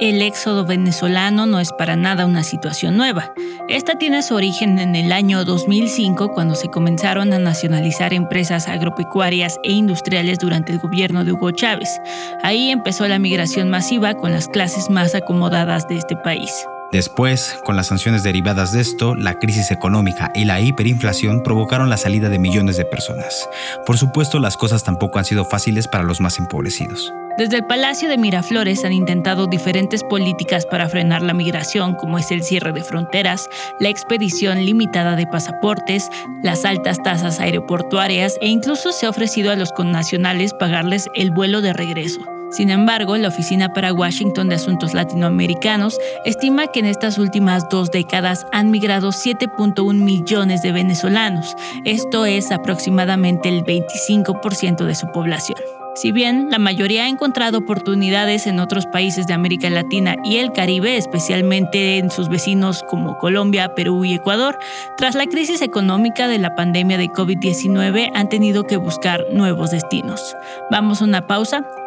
El 0.00 0.22
éxodo 0.22 0.64
venezolano 0.64 1.46
no 1.46 1.58
es 1.58 1.72
para 1.72 1.96
nada 1.96 2.24
una 2.24 2.44
situación 2.44 2.96
nueva. 2.96 3.34
Esta 3.68 3.98
tiene 3.98 4.22
su 4.22 4.36
origen 4.36 4.78
en 4.78 4.94
el 4.94 5.10
año 5.10 5.44
2005 5.44 6.34
cuando 6.34 6.54
se 6.54 6.68
comenzaron 6.68 7.32
a 7.32 7.40
nacionalizar 7.40 8.14
empresas 8.14 8.68
agropecuarias 8.68 9.58
e 9.64 9.72
industriales 9.72 10.38
durante 10.38 10.70
el 10.70 10.78
gobierno 10.78 11.24
de 11.24 11.32
Hugo 11.32 11.50
Chávez. 11.50 12.00
Ahí 12.44 12.70
empezó 12.70 13.08
la 13.08 13.18
migración 13.18 13.70
masiva 13.70 14.14
con 14.14 14.30
las 14.30 14.46
clases 14.46 14.88
más 14.88 15.16
acomodadas 15.16 15.88
de 15.88 15.96
este 15.96 16.14
país. 16.14 16.52
Después, 16.90 17.58
con 17.64 17.76
las 17.76 17.88
sanciones 17.88 18.22
derivadas 18.22 18.72
de 18.72 18.80
esto, 18.80 19.14
la 19.14 19.38
crisis 19.38 19.70
económica 19.70 20.32
y 20.34 20.46
la 20.46 20.58
hiperinflación 20.60 21.42
provocaron 21.42 21.90
la 21.90 21.98
salida 21.98 22.30
de 22.30 22.38
millones 22.38 22.78
de 22.78 22.86
personas. 22.86 23.46
Por 23.84 23.98
supuesto, 23.98 24.38
las 24.38 24.56
cosas 24.56 24.84
tampoco 24.84 25.18
han 25.18 25.26
sido 25.26 25.44
fáciles 25.44 25.86
para 25.86 26.04
los 26.04 26.22
más 26.22 26.38
empobrecidos. 26.38 27.12
Desde 27.36 27.58
el 27.58 27.66
Palacio 27.66 28.08
de 28.08 28.16
Miraflores 28.16 28.84
han 28.86 28.92
intentado 28.92 29.46
diferentes 29.46 30.02
políticas 30.02 30.64
para 30.64 30.88
frenar 30.88 31.22
la 31.22 31.34
migración, 31.34 31.94
como 31.94 32.18
es 32.18 32.30
el 32.30 32.42
cierre 32.42 32.72
de 32.72 32.82
fronteras, 32.82 33.50
la 33.78 33.90
expedición 33.90 34.64
limitada 34.64 35.14
de 35.14 35.26
pasaportes, 35.26 36.08
las 36.42 36.64
altas 36.64 37.02
tasas 37.02 37.38
aeroportuarias 37.38 38.38
e 38.40 38.48
incluso 38.48 38.92
se 38.92 39.04
ha 39.04 39.10
ofrecido 39.10 39.52
a 39.52 39.56
los 39.56 39.72
connacionales 39.72 40.54
pagarles 40.54 41.10
el 41.14 41.30
vuelo 41.30 41.60
de 41.60 41.74
regreso. 41.74 42.37
Sin 42.50 42.70
embargo, 42.70 43.16
la 43.16 43.28
Oficina 43.28 43.72
para 43.72 43.92
Washington 43.92 44.48
de 44.48 44.54
Asuntos 44.54 44.94
Latinoamericanos 44.94 45.98
estima 46.24 46.66
que 46.68 46.80
en 46.80 46.86
estas 46.86 47.18
últimas 47.18 47.68
dos 47.68 47.90
décadas 47.90 48.46
han 48.52 48.70
migrado 48.70 49.10
7.1 49.10 49.94
millones 49.94 50.62
de 50.62 50.72
venezolanos. 50.72 51.54
Esto 51.84 52.24
es 52.24 52.50
aproximadamente 52.50 53.48
el 53.50 53.64
25% 53.64 54.84
de 54.86 54.94
su 54.94 55.06
población. 55.12 55.58
Si 55.94 56.12
bien 56.12 56.48
la 56.48 56.60
mayoría 56.60 57.04
ha 57.04 57.08
encontrado 57.08 57.58
oportunidades 57.58 58.46
en 58.46 58.60
otros 58.60 58.86
países 58.86 59.26
de 59.26 59.34
América 59.34 59.68
Latina 59.68 60.14
y 60.22 60.36
el 60.36 60.52
Caribe, 60.52 60.96
especialmente 60.96 61.98
en 61.98 62.12
sus 62.12 62.28
vecinos 62.28 62.84
como 62.88 63.18
Colombia, 63.18 63.74
Perú 63.74 64.04
y 64.04 64.14
Ecuador, 64.14 64.60
tras 64.96 65.16
la 65.16 65.26
crisis 65.26 65.60
económica 65.60 66.28
de 66.28 66.38
la 66.38 66.54
pandemia 66.54 66.98
de 66.98 67.08
COVID-19 67.08 68.12
han 68.14 68.28
tenido 68.28 68.62
que 68.62 68.76
buscar 68.76 69.26
nuevos 69.32 69.72
destinos. 69.72 70.36
Vamos 70.70 71.02
a 71.02 71.04
una 71.04 71.26
pausa 71.26 71.66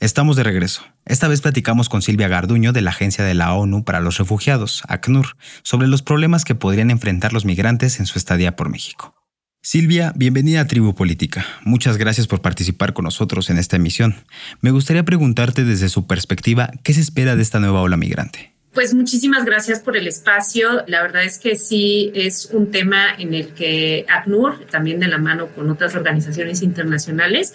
Estamos 0.00 0.36
de 0.36 0.44
regreso. 0.44 0.84
Esta 1.06 1.26
vez 1.26 1.40
platicamos 1.40 1.88
con 1.88 2.02
Silvia 2.02 2.28
Garduño 2.28 2.72
de 2.72 2.82
la 2.82 2.90
Agencia 2.90 3.24
de 3.24 3.34
la 3.34 3.52
ONU 3.52 3.82
para 3.82 3.98
los 3.98 4.18
Refugiados, 4.18 4.84
ACNUR, 4.86 5.36
sobre 5.64 5.88
los 5.88 6.02
problemas 6.02 6.44
que 6.44 6.54
podrían 6.54 6.92
enfrentar 6.92 7.32
los 7.32 7.44
migrantes 7.44 7.98
en 7.98 8.06
su 8.06 8.16
estadía 8.16 8.54
por 8.54 8.68
México. 8.68 9.16
Silvia, 9.60 10.12
bienvenida 10.14 10.60
a 10.60 10.66
Tribu 10.68 10.94
Política. 10.94 11.44
Muchas 11.64 11.96
gracias 11.96 12.28
por 12.28 12.40
participar 12.40 12.92
con 12.92 13.06
nosotros 13.06 13.50
en 13.50 13.58
esta 13.58 13.74
emisión. 13.74 14.14
Me 14.60 14.70
gustaría 14.70 15.02
preguntarte 15.02 15.64
desde 15.64 15.88
su 15.88 16.06
perspectiva, 16.06 16.70
¿qué 16.84 16.94
se 16.94 17.00
espera 17.00 17.34
de 17.34 17.42
esta 17.42 17.58
nueva 17.58 17.80
ola 17.80 17.96
migrante? 17.96 18.52
Pues 18.72 18.94
muchísimas 18.94 19.44
gracias 19.44 19.80
por 19.80 19.96
el 19.96 20.06
espacio. 20.06 20.84
La 20.86 21.02
verdad 21.02 21.24
es 21.24 21.38
que 21.38 21.56
sí 21.56 22.12
es 22.14 22.50
un 22.52 22.70
tema 22.70 23.16
en 23.18 23.34
el 23.34 23.48
que 23.48 24.06
ACNUR, 24.08 24.66
también 24.70 25.00
de 25.00 25.08
la 25.08 25.18
mano 25.18 25.48
con 25.48 25.68
otras 25.68 25.96
organizaciones 25.96 26.62
internacionales, 26.62 27.54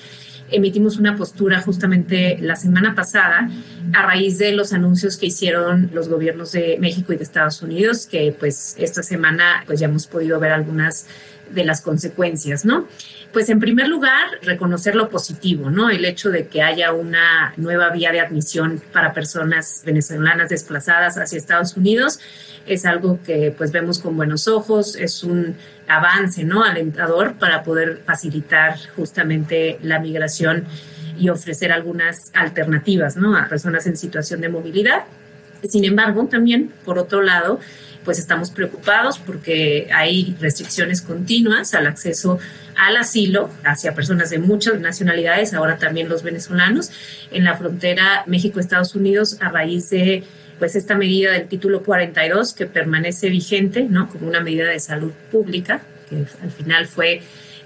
emitimos 0.55 0.97
una 0.97 1.15
postura 1.15 1.61
justamente 1.61 2.37
la 2.39 2.55
semana 2.55 2.95
pasada 2.95 3.49
a 3.93 4.01
raíz 4.05 4.37
de 4.37 4.53
los 4.53 4.73
anuncios 4.73 5.17
que 5.17 5.27
hicieron 5.27 5.89
los 5.93 6.09
gobiernos 6.09 6.51
de 6.51 6.77
México 6.79 7.13
y 7.13 7.17
de 7.17 7.23
Estados 7.23 7.61
Unidos, 7.61 8.07
que 8.07 8.35
pues 8.37 8.75
esta 8.77 9.03
semana 9.03 9.63
pues 9.65 9.79
ya 9.79 9.87
hemos 9.87 10.07
podido 10.07 10.39
ver 10.39 10.51
algunas 10.51 11.07
de 11.51 11.65
las 11.65 11.81
consecuencias, 11.81 12.65
¿no? 12.65 12.87
Pues 13.33 13.49
en 13.49 13.59
primer 13.59 13.87
lugar, 13.87 14.27
reconocer 14.43 14.93
lo 14.93 15.09
positivo, 15.09 15.71
¿no? 15.71 15.89
El 15.89 16.05
hecho 16.05 16.29
de 16.29 16.45
que 16.45 16.61
haya 16.61 16.93
una 16.93 17.51
nueva 17.57 17.89
vía 17.89 18.11
de 18.11 18.19
admisión 18.19 18.79
para 18.93 19.11
personas 19.11 19.81
venezolanas 19.83 20.49
desplazadas 20.49 21.17
hacia 21.17 21.39
Estados 21.39 21.75
Unidos 21.75 22.19
es 22.67 22.85
algo 22.85 23.19
que 23.25 23.51
pues 23.57 23.71
vemos 23.71 23.97
con 23.97 24.15
buenos 24.15 24.47
ojos, 24.47 24.95
es 24.95 25.23
un 25.23 25.55
avance, 25.87 26.43
¿no? 26.43 26.63
Alentador 26.63 27.33
para 27.33 27.63
poder 27.63 28.03
facilitar 28.05 28.77
justamente 28.95 29.79
la 29.81 29.99
migración 29.99 30.65
y 31.17 31.29
ofrecer 31.29 31.71
algunas 31.71 32.29
alternativas, 32.35 33.17
¿no? 33.17 33.35
A 33.35 33.47
personas 33.47 33.87
en 33.87 33.97
situación 33.97 34.41
de 34.41 34.49
movilidad. 34.49 35.05
Sin 35.67 35.85
embargo, 35.85 36.27
también, 36.27 36.71
por 36.85 36.99
otro 36.99 37.23
lado, 37.23 37.59
pues 38.03 38.19
estamos 38.19 38.51
preocupados 38.51 39.19
porque 39.19 39.87
hay 39.93 40.35
restricciones 40.39 41.01
continuas 41.01 41.73
al 41.73 41.87
acceso 41.87 42.39
al 42.75 42.97
asilo 42.97 43.49
hacia 43.63 43.93
personas 43.93 44.29
de 44.29 44.39
muchas 44.39 44.79
nacionalidades, 44.79 45.53
ahora 45.53 45.77
también 45.77 46.09
los 46.09 46.23
venezolanos, 46.23 46.91
en 47.31 47.43
la 47.43 47.55
frontera 47.55 48.23
México-Estados 48.25 48.95
Unidos 48.95 49.37
a 49.41 49.49
raíz 49.49 49.89
de 49.89 50.23
pues 50.59 50.75
esta 50.75 50.95
medida 50.95 51.31
del 51.31 51.47
título 51.47 51.83
42 51.83 52.53
que 52.53 52.65
permanece 52.65 53.29
vigente, 53.29 53.83
¿no? 53.83 54.07
Como 54.09 54.27
una 54.27 54.39
medida 54.39 54.69
de 54.69 54.79
salud 54.79 55.11
pública, 55.31 55.81
que 56.09 56.25
al 56.41 56.51
final 56.51 56.87
fue 56.87 57.21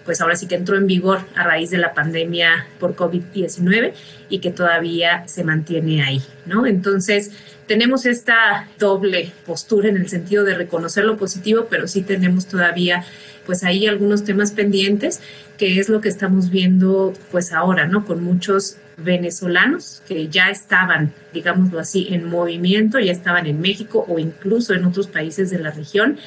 pues 0.08 0.22
ahora 0.22 0.38
sí 0.38 0.48
que 0.48 0.56
entró 0.56 0.78
en 0.78 0.88
vigor 0.88 1.20
a 1.36 1.44
raíz 1.44 1.70
de 1.70 1.78
la 1.78 1.94
pandemia 1.94 2.66
por 2.80 2.96
COVID-19 2.96 3.92
y 4.30 4.40
que 4.40 4.52
todavía 4.52 5.28
se 5.28 5.44
mantiene 5.44 6.02
ahí, 6.02 6.24
¿no? 6.46 6.66
Entonces, 6.66 7.32
tenemos 7.68 8.06
esta 8.06 8.70
doble 8.80 9.34
postura 9.46 9.90
en 9.90 9.98
el 9.98 10.08
sentido 10.08 10.46
de 10.46 10.56
reconocer 10.56 11.04
lo 11.04 11.18
positivo, 11.18 11.68
pero 11.70 11.90
sí 11.90 12.04
tenemos 12.04 12.48
todavía 12.48 13.04
pues 13.46 13.66
ahí 13.66 13.86
algunos 13.86 14.24
temas 14.24 14.54
pendientes, 14.54 15.20
que 15.58 15.78
es 15.78 15.90
lo 15.90 16.00
que 16.00 16.08
estamos 16.08 16.50
viendo 16.52 17.14
pues 17.30 17.52
ahora, 17.52 17.86
¿no? 17.86 18.06
Con 18.06 18.24
muchos 18.24 18.78
venezolanos 18.96 20.02
que 20.08 20.30
ya 20.30 20.50
estaban, 20.50 21.12
digámoslo 21.34 21.82
así, 21.82 22.08
en 22.12 22.30
movimiento, 22.30 22.98
ya 22.98 23.12
estaban 23.12 23.46
en 23.46 23.60
México 23.60 24.06
o 24.08 24.20
incluso 24.20 24.74
en 24.74 24.86
otros 24.86 25.08
países 25.08 25.50
de 25.50 25.60
la 25.60 25.72
región 25.72 26.18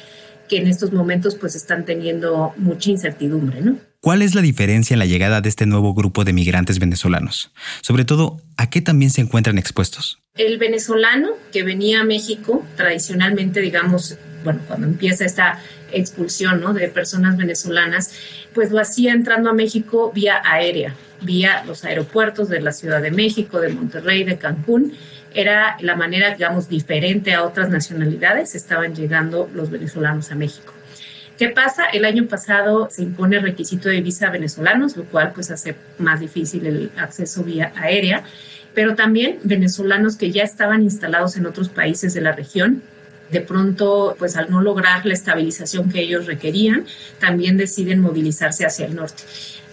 que 0.51 0.57
en 0.57 0.67
estos 0.67 0.91
momentos 0.91 1.35
pues 1.35 1.55
están 1.55 1.85
teniendo 1.85 2.53
mucha 2.57 2.89
incertidumbre, 2.89 3.61
¿no? 3.61 3.77
¿Cuál 4.01 4.21
es 4.21 4.35
la 4.35 4.41
diferencia 4.41 4.93
en 4.93 4.99
la 4.99 5.05
llegada 5.05 5.39
de 5.39 5.47
este 5.47 5.65
nuevo 5.65 5.93
grupo 5.93 6.25
de 6.25 6.33
migrantes 6.33 6.77
venezolanos? 6.77 7.53
Sobre 7.79 8.03
todo, 8.03 8.41
¿a 8.57 8.69
qué 8.69 8.81
también 8.81 9.11
se 9.11 9.21
encuentran 9.21 9.57
expuestos? 9.57 10.19
El 10.35 10.57
venezolano 10.57 11.29
que 11.53 11.63
venía 11.63 12.01
a 12.01 12.03
México, 12.03 12.65
tradicionalmente, 12.75 13.61
digamos, 13.61 14.17
bueno, 14.43 14.61
cuando 14.67 14.87
empieza 14.87 15.25
esta 15.25 15.59
expulsión 15.91 16.73
de 16.73 16.87
personas 16.87 17.37
venezolanas, 17.37 18.13
pues 18.53 18.71
lo 18.71 18.79
hacía 18.79 19.13
entrando 19.13 19.49
a 19.49 19.53
México 19.53 20.11
vía 20.13 20.41
aérea, 20.43 20.95
vía 21.21 21.63
los 21.65 21.83
aeropuertos 21.83 22.49
de 22.49 22.61
la 22.61 22.71
Ciudad 22.71 23.01
de 23.01 23.11
México, 23.11 23.59
de 23.59 23.69
Monterrey, 23.69 24.23
de 24.23 24.37
Cancún. 24.37 24.93
Era 25.33 25.77
la 25.79 25.95
manera, 25.95 26.31
digamos, 26.31 26.67
diferente 26.67 27.33
a 27.33 27.43
otras 27.43 27.69
nacionalidades, 27.69 28.55
estaban 28.55 28.95
llegando 28.95 29.49
los 29.53 29.69
venezolanos 29.69 30.31
a 30.31 30.35
México. 30.35 30.73
¿Qué 31.37 31.49
pasa? 31.49 31.85
El 31.85 32.05
año 32.05 32.27
pasado 32.27 32.89
se 32.91 33.01
impone 33.01 33.39
requisito 33.39 33.89
de 33.89 34.01
visa 34.01 34.27
a 34.27 34.29
venezolanos, 34.29 34.95
lo 34.95 35.05
cual 35.05 35.31
pues 35.33 35.49
hace 35.49 35.75
más 35.97 36.19
difícil 36.19 36.67
el 36.67 36.91
acceso 36.97 37.43
vía 37.43 37.71
aérea, 37.75 38.23
pero 38.75 38.93
también 38.93 39.39
venezolanos 39.43 40.17
que 40.17 40.31
ya 40.31 40.43
estaban 40.43 40.83
instalados 40.83 41.35
en 41.37 41.47
otros 41.47 41.69
países 41.69 42.13
de 42.13 42.21
la 42.21 42.33
región, 42.33 42.83
de 43.31 43.41
pronto, 43.41 44.15
pues 44.19 44.35
al 44.35 44.49
no 44.49 44.61
lograr 44.61 45.05
la 45.05 45.13
estabilización 45.13 45.89
que 45.89 46.01
ellos 46.01 46.25
requerían, 46.25 46.85
también 47.19 47.57
deciden 47.57 47.99
movilizarse 47.99 48.65
hacia 48.65 48.85
el 48.85 48.95
norte 48.95 49.23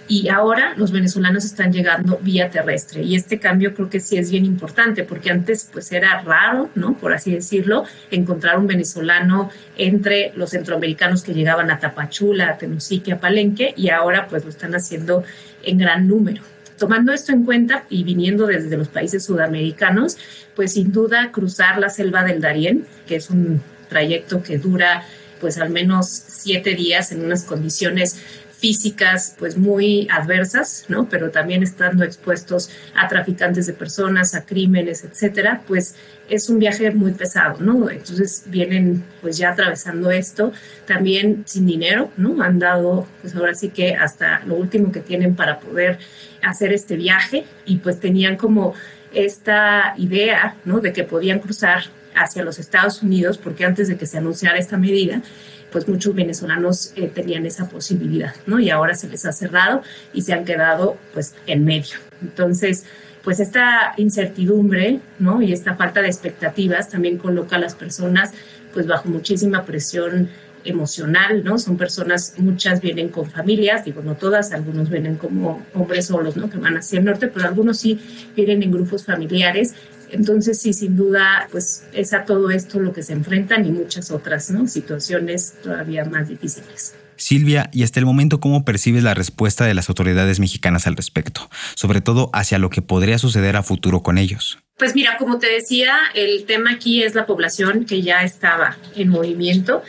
y 0.09 0.29
ahora 0.31 0.73
los 0.77 0.91
venezolanos 0.91 1.45
están 1.45 1.71
llegando 1.71 2.19
vía 2.23 2.51
terrestre 2.51 3.03
y 3.03 3.15
este 3.15 3.39
cambio 3.39 3.75
creo 3.75 3.91
que 3.91 4.01
sí 4.01 4.17
es 4.17 4.31
bien 4.31 4.47
importante 4.47 5.05
porque 5.05 5.31
antes 5.31 5.69
pues 5.71 5.93
era 5.93 6.23
raro, 6.23 6.71
¿no? 6.75 6.95
Por 6.95 7.13
así 7.13 7.31
decirlo, 7.31 7.85
encontrar 8.11 8.59
un 8.59 8.67
venezolano 8.67 9.51
entre 9.77 10.33
los 10.35 10.51
centroamericanos 10.51 11.23
que 11.23 11.35
llegaban 11.35 11.71
a 11.71 11.79
Tapachula, 11.79 12.49
a 12.49 12.59
Tenosique, 12.59 13.13
a 13.13 13.21
Palenque 13.21 13.75
y 13.77 13.91
ahora 13.91 14.27
pues 14.29 14.45
lo 14.45 14.51
están 14.51 14.75
haciendo 14.75 15.25
en 15.63 15.79
gran 15.79 16.09
número. 16.09 16.43
Tomando 16.79 17.13
esto 17.13 17.33
en 17.33 17.45
cuenta 17.45 17.85
y 17.91 18.05
viniendo 18.05 18.47
desde 18.47 18.77
los 18.77 18.89
países 18.89 19.25
sudamericanos, 19.25 20.17
pues 20.55 20.75
sin 20.75 20.93
duda 20.93 21.33
cruzar 21.33 21.79
la 21.79 21.91
selva 21.91 22.25
del 22.25 22.41
Darién, 22.41 22.87
que 23.07 23.17
es 23.17 23.31
un 23.31 23.61
trayecto 23.89 24.43
que 24.43 24.59
dura 24.59 25.05
pues 25.41 25.59
al 25.59 25.71
menos 25.71 26.09
siete 26.09 26.75
días 26.75 27.13
en 27.13 27.25
unas 27.25 27.45
condiciones 27.45 28.17
físicas 28.59 29.37
pues 29.39 29.57
muy 29.57 30.09
adversas, 30.11 30.85
¿no? 30.89 31.09
Pero 31.09 31.31
también 31.31 31.63
estando 31.63 32.05
expuestos 32.05 32.71
a 32.95 33.07
traficantes 33.07 33.67
de 33.67 33.73
personas, 33.73 34.35
a 34.35 34.45
crímenes, 34.45 35.05
etcétera, 35.05 35.63
pues 35.67 35.95
es 36.29 36.49
un 36.49 36.59
viaje 36.59 36.91
muy 36.91 37.13
pesado, 37.13 37.61
¿no? 37.61 37.89
Entonces 37.89 38.43
vienen 38.47 39.05
pues 39.21 39.39
ya 39.39 39.51
atravesando 39.51 40.11
esto, 40.11 40.53
también 40.87 41.45
sin 41.47 41.67
dinero, 41.67 42.11
¿no? 42.17 42.43
Han 42.43 42.59
dado 42.59 43.07
pues 43.23 43.37
ahora 43.37 43.55
sí 43.55 43.69
que 43.69 43.95
hasta 43.95 44.41
lo 44.45 44.57
último 44.57 44.91
que 44.91 45.01
tienen 45.01 45.37
para 45.37 45.61
poder 45.61 45.99
hacer 46.43 46.73
este 46.73 46.97
viaje 46.97 47.45
y 47.65 47.77
pues 47.77 48.01
tenían 48.01 48.37
como 48.37 48.75
esta 49.15 49.95
idea, 49.97 50.57
¿no? 50.65 50.81
De 50.81 50.93
que 50.93 51.05
podían 51.05 51.39
cruzar 51.39 51.85
hacia 52.17 52.43
los 52.43 52.59
Estados 52.59 53.03
Unidos, 53.05 53.39
porque 53.39 53.65
antes 53.65 53.87
de 53.87 53.97
que 53.97 54.07
se 54.07 54.19
anunciara 54.19 54.59
esta 54.59 54.77
medida, 54.77 55.23
pues 55.71 55.89
muchos 55.89 56.15
venezolanos 56.15 56.93
eh, 56.97 57.11
tenían 57.13 57.47
esa 57.47 57.69
posibilidad, 57.69 58.35
¿no? 58.47 58.59
Y 58.59 58.71
ahora 58.71 58.95
se 58.95 59.09
les 59.09 59.25
ha 59.27 59.33
cerrado 59.33 59.83
y 60.13 60.23
se 60.23 60.33
han 60.33 60.45
quedado 60.45 60.97
pues 61.13 61.35
en 61.47 61.65
medio. 61.65 61.99
Entonces, 62.23 62.85
pues 63.23 63.41
esta 63.41 63.93
incertidumbre, 63.97 65.01
¿no? 65.19 65.43
Y 65.43 65.53
esta 65.53 65.75
falta 65.77 66.01
de 66.01 66.09
expectativas 66.09 66.89
también 66.89 67.19
coloca 67.19 67.57
a 67.57 67.59
las 67.59 67.75
personas 67.75 68.33
pues 68.73 68.87
bajo 68.87 69.09
muchísima 69.09 69.65
presión 69.65 70.29
emocional, 70.65 71.45
¿no? 71.45 71.59
Son 71.59 71.77
personas, 71.77 72.35
muchas 72.39 72.81
vienen 72.81 73.09
con 73.09 73.31
familias, 73.31 73.85
digo, 73.85 74.03
no 74.03 74.17
todas, 74.17 74.53
algunos 74.53 74.91
vienen 74.91 75.17
como 75.17 75.65
hombres 75.75 76.07
solos, 76.07 76.37
¿no? 76.37 76.51
Que 76.51 76.59
van 76.59 76.77
hacia 76.77 76.99
el 76.99 77.05
norte, 77.05 77.29
pero 77.29 77.47
algunos 77.47 77.79
sí 77.79 78.01
vienen 78.37 78.63
en 78.63 78.73
grupos 78.73 79.05
familiares 79.05 79.75
entonces, 80.11 80.61
sí, 80.61 80.73
sin 80.73 80.97
duda, 80.97 81.49
pues 81.51 81.85
es 81.93 82.13
a 82.13 82.25
todo 82.25 82.51
esto 82.51 82.81
lo 82.81 82.93
que 82.93 83.03
se 83.03 83.13
enfrentan 83.13 83.67
y 83.67 83.71
muchas 83.71 84.11
otras 84.11 84.51
¿no? 84.51 84.67
situaciones 84.67 85.55
todavía 85.63 86.05
más 86.05 86.29
difíciles. 86.29 86.95
Silvia, 87.17 87.69
y 87.73 87.83
hasta 87.83 87.99
el 87.99 88.07
momento, 88.07 88.39
¿cómo 88.39 88.65
percibes 88.65 89.03
la 89.03 89.13
respuesta 89.13 89.67
de 89.67 89.75
las 89.75 89.89
autoridades 89.89 90.39
mexicanas 90.39 90.87
al 90.87 90.97
respecto? 90.97 91.51
Sobre 91.75 92.01
todo 92.01 92.31
hacia 92.33 92.59
lo 92.59 92.71
que 92.71 92.81
podría 92.81 93.19
suceder 93.19 93.57
a 93.57 93.63
futuro 93.63 94.03
con 94.03 94.19
ellos. 94.19 94.59
Pues 94.77 94.95
mira, 94.95 95.17
como 95.19 95.39
te 95.39 95.51
decía, 95.51 95.97
el 96.15 96.45
tema 96.45 96.71
aquí 96.71 97.03
es 97.03 97.17
la 97.17 97.27
población 97.27 97.85
que 97.85 98.03
ya 98.03 98.23
estaba 98.23 98.77
en 98.95 99.09
movimiento 99.09 99.83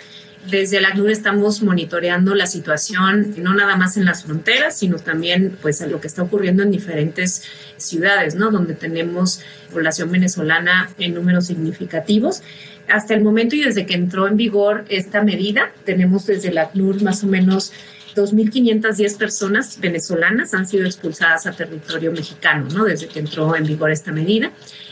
desde 0.48 0.82
la 0.82 0.90
ACNUR 0.90 1.12
estamos 1.12 1.62
monitoreando 1.62 2.34
la 2.34 2.48
situación, 2.48 3.36
no 3.38 3.54
nada 3.54 3.76
más 3.76 3.98
en 3.98 4.06
las 4.06 4.24
fronteras, 4.24 4.78
sino 4.78 4.98
también 4.98 5.58
pues 5.62 5.82
lo 5.82 6.00
que 6.00 6.08
está 6.08 6.24
ocurriendo 6.24 6.64
en 6.64 6.72
diferentes 6.72 7.44
ciudades, 7.78 8.36
¿no? 8.36 8.52
Donde 8.52 8.74
tenemos 8.74 9.42
población 9.72 10.12
venezolana 10.12 10.90
en 10.98 11.14
números 11.14 11.48
significativos. 11.48 12.42
Hasta 12.88 13.14
el 13.14 13.22
momento 13.22 13.56
y 13.56 13.64
desde 13.64 13.86
que 13.86 13.94
entró 13.94 14.28
en 14.28 14.38
vigor 14.38 14.86
esta 14.90 15.22
medida, 15.22 15.72
tenemos 15.86 16.26
desde 16.26 16.52
la 16.52 16.64
ACNUR 16.64 17.04
más 17.04 17.24
o 17.24 17.28
menos 17.28 17.72
2.510 18.16 19.18
personas 19.18 19.80
venezolanas 19.80 20.54
han 20.54 20.68
sido 20.68 20.86
expulsadas 20.86 21.46
a 21.46 21.52
territorio 21.52 22.12
mexicano, 22.12 22.68
¿no? 22.74 22.86
Desde 22.86 23.08
que 23.08 23.20
entró 23.20 23.56
en 23.56 23.66
vigor 23.66 23.92
esta 23.92 24.12
medida, 24.12 24.52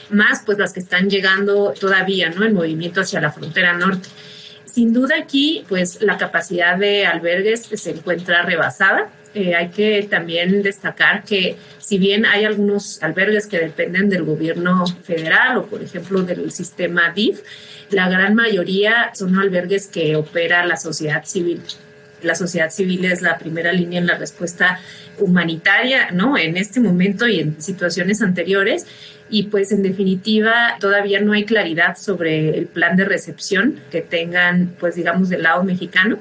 más 0.09 0.43
pues 0.45 0.57
las 0.57 0.73
que 0.73 0.79
están 0.79 1.09
llegando 1.09 1.73
todavía, 1.79 2.29
¿no? 2.29 2.45
En 2.45 2.53
movimiento 2.53 3.01
hacia 3.01 3.19
la 3.19 3.31
frontera 3.31 3.73
norte. 3.73 4.07
Sin 4.77 4.93
duda 4.93 5.15
aquí, 5.17 5.65
pues 5.67 6.03
la 6.03 6.19
capacidad 6.19 6.77
de 6.77 7.07
albergues 7.07 7.61
se 7.63 7.89
encuentra 7.89 8.43
rebasada. 8.43 9.09
Eh, 9.33 9.55
hay 9.55 9.69
que 9.69 10.03
también 10.03 10.61
destacar 10.61 11.23
que 11.23 11.55
si 11.79 11.97
bien 11.97 12.27
hay 12.27 12.45
algunos 12.45 13.01
albergues 13.01 13.47
que 13.47 13.57
dependen 13.57 14.07
del 14.07 14.21
gobierno 14.21 14.85
federal 15.01 15.57
o, 15.57 15.65
por 15.65 15.81
ejemplo, 15.81 16.21
del 16.21 16.51
sistema 16.51 17.11
DIF, 17.11 17.41
la 17.89 18.07
gran 18.07 18.35
mayoría 18.35 19.09
son 19.15 19.39
albergues 19.39 19.87
que 19.87 20.15
opera 20.15 20.63
la 20.63 20.77
sociedad 20.77 21.25
civil. 21.25 21.59
La 22.21 22.35
sociedad 22.35 22.69
civil 22.71 23.05
es 23.05 23.21
la 23.21 23.37
primera 23.37 23.71
línea 23.71 23.99
en 23.99 24.07
la 24.07 24.17
respuesta 24.17 24.79
humanitaria, 25.19 26.11
¿no? 26.11 26.37
En 26.37 26.57
este 26.57 26.79
momento 26.79 27.27
y 27.27 27.39
en 27.39 27.61
situaciones 27.61 28.21
anteriores 28.21 28.85
y 29.29 29.43
pues 29.43 29.71
en 29.71 29.83
definitiva 29.83 30.77
todavía 30.79 31.19
no 31.19 31.33
hay 31.33 31.45
claridad 31.45 31.97
sobre 31.97 32.57
el 32.57 32.67
plan 32.67 32.95
de 32.95 33.05
recepción 33.05 33.79
que 33.91 34.01
tengan 34.01 34.73
pues 34.79 34.95
digamos 34.95 35.29
del 35.29 35.43
lado 35.43 35.63
mexicano 35.63 36.19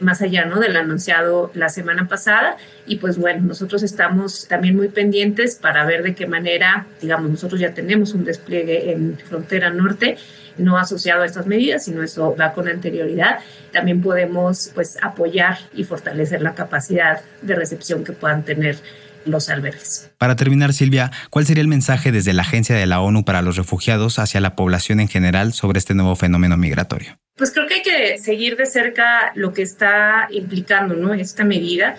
más 0.00 0.22
allá 0.22 0.44
¿no? 0.44 0.60
del 0.60 0.76
anunciado 0.76 1.50
la 1.54 1.68
semana 1.68 2.08
pasada. 2.08 2.56
Y 2.86 2.96
pues 2.96 3.18
bueno, 3.18 3.42
nosotros 3.42 3.82
estamos 3.82 4.46
también 4.48 4.76
muy 4.76 4.88
pendientes 4.88 5.56
para 5.56 5.84
ver 5.84 6.02
de 6.02 6.14
qué 6.14 6.26
manera, 6.26 6.86
digamos, 7.00 7.30
nosotros 7.30 7.60
ya 7.60 7.74
tenemos 7.74 8.14
un 8.14 8.24
despliegue 8.24 8.92
en 8.92 9.18
frontera 9.18 9.70
norte, 9.70 10.16
no 10.56 10.76
asociado 10.76 11.22
a 11.22 11.26
estas 11.26 11.46
medidas, 11.46 11.84
sino 11.84 12.02
eso 12.02 12.34
va 12.38 12.52
con 12.52 12.68
anterioridad. 12.68 13.38
También 13.72 14.02
podemos 14.02 14.70
pues 14.74 14.98
apoyar 15.02 15.58
y 15.74 15.84
fortalecer 15.84 16.42
la 16.42 16.54
capacidad 16.54 17.20
de 17.42 17.54
recepción 17.54 18.04
que 18.04 18.12
puedan 18.12 18.44
tener 18.44 18.76
los 19.24 19.48
albergues. 19.50 20.10
Para 20.18 20.36
terminar, 20.36 20.72
Silvia, 20.72 21.10
¿cuál 21.30 21.46
sería 21.46 21.60
el 21.60 21.68
mensaje 21.68 22.12
desde 22.12 22.32
la 22.32 22.42
Agencia 22.42 22.76
de 22.76 22.86
la 22.86 23.00
ONU 23.00 23.24
para 23.24 23.42
los 23.42 23.56
Refugiados 23.56 24.18
hacia 24.18 24.40
la 24.40 24.56
población 24.56 25.00
en 25.00 25.08
general 25.08 25.52
sobre 25.52 25.78
este 25.78 25.94
nuevo 25.94 26.16
fenómeno 26.16 26.56
migratorio? 26.56 27.18
Pues 27.38 27.52
creo 27.52 27.66
que 27.66 27.74
hay 27.74 27.82
que 27.82 28.18
seguir 28.18 28.56
de 28.56 28.66
cerca 28.66 29.32
lo 29.36 29.52
que 29.52 29.62
está 29.62 30.26
implicando 30.30 30.94
¿no? 30.94 31.14
esta 31.14 31.44
medida, 31.44 31.96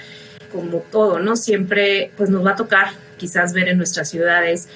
como 0.51 0.79
todo, 0.79 1.19
¿no? 1.19 1.37
Siempre 1.37 2.11
pues 2.17 2.29
nos 2.29 2.45
va 2.45 2.51
a 2.51 2.55
tocar 2.57 2.89
quizás 3.17 3.53
ver 3.53 3.69
en 3.69 3.77
nuestras 3.77 4.09
ciudades 4.09 4.67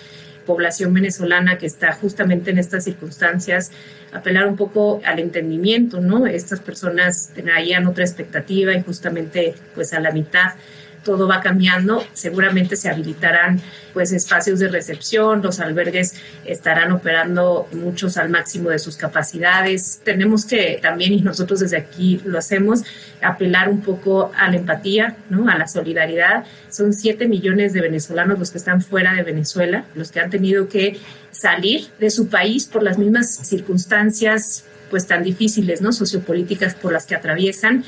población 0.46 0.94
venezolana 0.94 1.58
que 1.58 1.66
está 1.66 1.94
justamente 1.94 2.52
en 2.52 2.58
estas 2.58 2.84
circunstancias, 2.84 3.72
apelar 4.12 4.48
un 4.48 4.56
poco 4.56 5.02
al 5.06 5.20
entendimiento, 5.20 6.00
¿no? 6.00 6.28
Estas 6.28 6.60
personas 6.60 7.32
tenían 7.34 7.88
otra 7.88 8.04
expectativa 8.04 8.74
y 8.74 8.82
justamente 8.82 9.56
pues 9.74 9.94
a 9.94 10.00
la 10.00 10.12
mitad 10.12 10.54
todo 11.04 11.28
va 11.28 11.42
cambiando, 11.42 12.04
seguramente 12.14 12.76
se 12.76 12.90
habilitarán 12.90 13.62
pues 13.94 14.12
espacios 14.12 14.60
de 14.60 14.70
recepción, 14.70 15.42
los 15.42 15.60
albergues 15.60 16.16
estarán 16.46 16.92
operando 16.92 17.68
muchos 17.74 18.18
al 18.18 18.30
máximo 18.30 18.70
de 18.70 18.80
sus 18.80 18.98
capacidades. 18.98 20.02
Tenemos 20.04 20.46
que 20.46 20.80
también, 20.82 21.14
y 21.14 21.22
nosotros 21.22 21.60
desde 21.60 21.78
aquí 21.78 22.22
lo 22.26 22.40
hacemos, 22.40 22.84
apelar 23.22 23.70
un 23.70 23.82
poco 23.82 24.32
a 24.36 24.50
la 24.50 24.58
empatía, 24.58 25.18
¿no? 25.30 25.48
a 25.50 25.58
la 25.58 25.68
solidaridad. 25.68 26.46
Son 26.70 26.94
7 26.94 27.28
millones 27.28 27.74
de 27.74 27.82
venezolanos 27.82 28.40
los 28.40 28.52
que 28.52 28.58
están 28.58 28.82
fuera 28.82 29.14
de 29.14 29.24
Venezuela, 29.24 29.86
los 29.94 30.12
que 30.12 30.20
han 30.20 30.30
tenido 30.30 30.68
que 30.68 31.00
salir 31.32 31.88
de 32.00 32.10
su 32.10 32.30
país 32.30 32.66
por 32.66 32.84
las 32.84 32.98
mismas 32.98 33.36
circunstancias 33.36 34.66
pues 34.90 35.08
tan 35.08 35.24
difíciles, 35.24 35.82
¿no? 35.82 35.92
sociopolíticas 35.92 36.76
por 36.76 36.94
las 36.94 37.08
que 37.08 37.16
atraviesan 37.16 37.84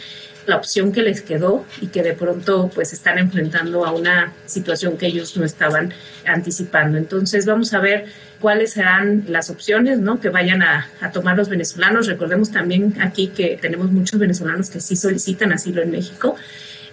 la 0.45 0.58
opción 0.58 0.91
que 0.91 1.01
les 1.01 1.21
quedó 1.21 1.65
y 1.81 1.88
que 1.88 2.03
de 2.03 2.13
pronto 2.13 2.69
pues 2.73 2.93
están 2.93 3.17
enfrentando 3.17 3.86
a 3.86 3.91
una 3.91 4.34
situación 4.45 4.97
que 4.97 5.08
ellos 5.08 5.36
no 5.38 5.45
estaban 5.45 5.93
anticipando. 6.25 6.97
Entonces 6.97 7.45
vamos 7.45 7.73
a 7.73 7.79
ver 7.79 8.05
cuáles 8.39 8.73
serán 8.73 9.25
las 9.27 9.49
opciones 9.49 9.99
¿no? 9.99 10.19
que 10.19 10.29
vayan 10.29 10.62
a, 10.62 10.88
tomar 11.13 11.38
los 11.38 11.49
venezolanos. 11.49 12.08
Recordemos 12.08 12.51
también 12.51 12.95
aquí 13.01 13.27
que 13.27 13.58
tenemos 13.62 13.91
muchos 13.91 14.19
venezolanos 14.19 14.69
que 14.69 14.79
sí 14.79 14.95
solicitan 14.95 15.51
asilo 15.51 15.81
en 15.81 15.91
México 15.91 16.36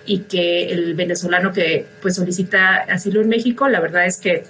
y 0.04 0.20
que 0.20 0.72
el 0.72 0.94
venezolano 0.94 1.52
que 1.52 1.86
pues 2.00 2.16
solicita 2.16 2.76
asilo 2.88 3.20
en 3.20 3.28
México, 3.28 3.68
la 3.68 3.80
verdad 3.80 4.06
es 4.06 4.16
que 4.16 4.44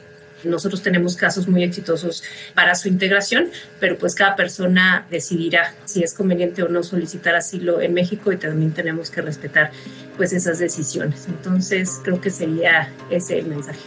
nosotros 0.45 0.83
tenemos 0.83 1.17
casos 1.17 1.49
muy 1.49 1.63
exitosos 1.63 2.23
para 2.55 2.75
su 2.75 2.89
integración, 2.89 3.51
pero 3.81 3.99
pues 3.99 4.15
cada 4.15 4.37
persona 4.37 5.07
decidirá 5.11 5.75
si 5.85 6.03
es 6.03 6.15
conveniente 6.15 6.63
o 6.63 6.69
no 6.69 6.83
solicitar 6.83 7.35
asilo 7.35 7.81
en 7.81 7.95
México 7.95 8.33
y 8.33 8.37
también 8.37 8.73
tenemos 8.73 9.11
que 9.11 9.23
respetar 9.23 9.71
pues 10.17 10.33
esas 10.33 10.59
decisiones. 10.59 11.27
Entonces 11.29 12.01
creo 12.03 12.21
que 12.21 12.31
sería 12.31 12.91
ese 13.11 13.39
el 13.39 13.47
mensaje. 13.47 13.81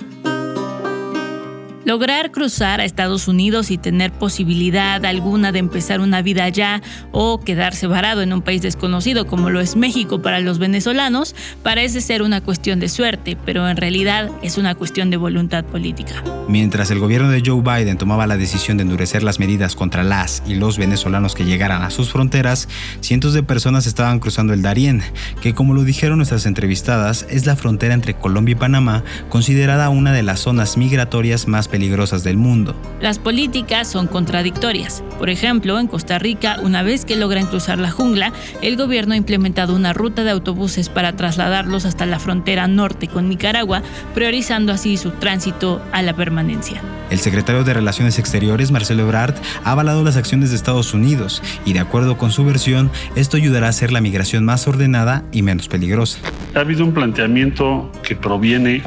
Lograr 1.86 2.32
cruzar 2.32 2.82
a 2.82 2.84
Estados 2.84 3.28
Unidos 3.28 3.70
y 3.70 3.78
tener 3.78 4.12
posibilidad 4.12 5.06
alguna 5.06 5.52
de 5.52 5.60
empezar 5.60 6.00
una 6.00 6.24
vida 6.24 6.44
allá 6.44 6.82
o 7.12 7.40
quedarse 7.40 7.86
varado 7.86 8.24
en 8.24 8.34
un 8.34 8.42
país 8.42 8.64
desconocido 8.64 9.28
como 9.28 9.52
lo 9.52 9.60
es 9.62 9.76
México 9.76 10.20
para 10.20 10.40
los 10.40 10.58
venezolanos 10.58 11.36
parece 11.62 12.02
ser 12.02 12.24
una 12.24 12.42
cuestión 12.42 12.80
de 12.80 12.90
suerte, 12.90 13.38
pero 13.46 13.70
en 13.70 13.78
realidad 13.78 14.32
es 14.42 14.58
una 14.58 14.74
cuestión 14.74 15.12
de 15.12 15.18
voluntad 15.18 15.64
política. 15.64 16.24
Mientras 16.48 16.90
el 16.90 16.98
gobierno 16.98 17.30
de 17.30 17.44
Joe 17.46 17.62
Biden 17.62 18.00
tomaba 18.00 18.26
la 18.26 18.38
decisión 18.38 18.78
de 18.78 18.84
endurecer 18.84 19.22
las 19.22 19.40
medidas 19.40 19.76
contra 19.76 20.04
las 20.04 20.42
y 20.48 20.56
los 20.56 20.80
venezolanos 20.80 21.36
que 21.36 21.46
llegaran 21.46 21.84
a 21.84 21.92
sus 21.92 22.10
fronteras, 22.10 22.68
cientos 23.02 23.36
de 23.36 23.44
personas 23.44 23.86
estaban 23.86 24.20
cruzando 24.20 24.54
el 24.54 24.64
Darién, 24.64 25.04
que 25.40 25.54
como 25.54 25.76
lo 25.76 25.84
dijeron 25.84 26.18
nuestras 26.18 26.48
entrevistadas, 26.48 27.28
es 27.30 27.46
la 27.46 27.56
frontera 27.56 27.94
entre 27.94 28.16
Colombia 28.16 28.54
y 28.54 28.56
Panamá, 28.56 29.04
considerada 29.30 29.90
una 29.90 30.14
de 30.14 30.24
las 30.24 30.40
zonas 30.40 30.78
migratorias 30.78 31.48
más 31.48 31.68
peligrosas 31.76 32.24
del 32.24 32.38
mundo. 32.38 32.74
Las 33.02 33.20
políticas 33.20 33.90
son 33.90 34.08
contradictorias. 34.08 35.04
Por 35.20 35.30
ejemplo, 35.30 35.78
en 35.78 35.88
Costa 35.88 36.18
Rica, 36.18 36.56
una 36.64 36.84
vez 36.84 37.04
que 37.04 37.18
logran 37.18 37.48
cruzar 37.48 37.80
la 37.80 37.92
jungla, 37.92 38.32
el 38.62 38.78
gobierno 38.78 39.14
ha 39.14 39.18
implementado 39.18 39.76
una 39.76 39.92
ruta 39.92 40.24
de 40.24 40.32
autobuses 40.32 40.88
para 40.88 41.18
trasladarlos 41.18 41.84
hasta 41.84 42.06
la 42.06 42.18
frontera 42.18 42.70
norte 42.70 43.10
con 43.10 43.28
Nicaragua, 43.28 43.84
priorizando 44.14 44.72
así 44.72 44.96
su 44.96 45.12
tránsito 45.12 45.82
a 45.92 46.02
la 46.02 46.16
permanencia. 46.16 46.82
El 47.10 47.20
secretario 47.20 47.66
de 47.66 47.74
Relaciones 47.74 48.20
Exteriores, 48.20 48.72
Marcelo 48.72 49.04
Ebrard, 49.04 49.36
ha 49.66 49.72
avalado 49.72 50.02
las 50.04 50.16
acciones 50.16 50.52
de 50.52 50.56
Estados 50.56 50.94
Unidos 50.94 51.44
y, 51.66 51.74
de 51.74 51.80
acuerdo 51.80 52.18
con 52.18 52.32
su 52.32 52.46
versión, 52.46 52.90
esto 53.18 53.36
ayudará 53.36 53.68
a 53.68 53.72
hacer 53.72 53.92
la 53.92 54.00
migración 54.00 54.46
más 54.46 54.66
ordenada 54.68 55.26
y 55.34 55.42
menos 55.42 55.68
peligrosa. 55.68 56.20
Ha 56.56 56.62
habido 56.62 56.86
un 56.86 56.94
planteamiento 56.94 57.92
que 58.02 58.16
proviene 58.16 58.82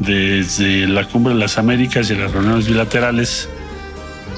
desde 0.00 0.86
la 0.86 1.04
Cumbre 1.04 1.34
de 1.34 1.40
las 1.40 1.58
Américas 1.58 2.10
y 2.10 2.14
las 2.14 2.32
reuniones 2.32 2.66
bilaterales 2.66 3.48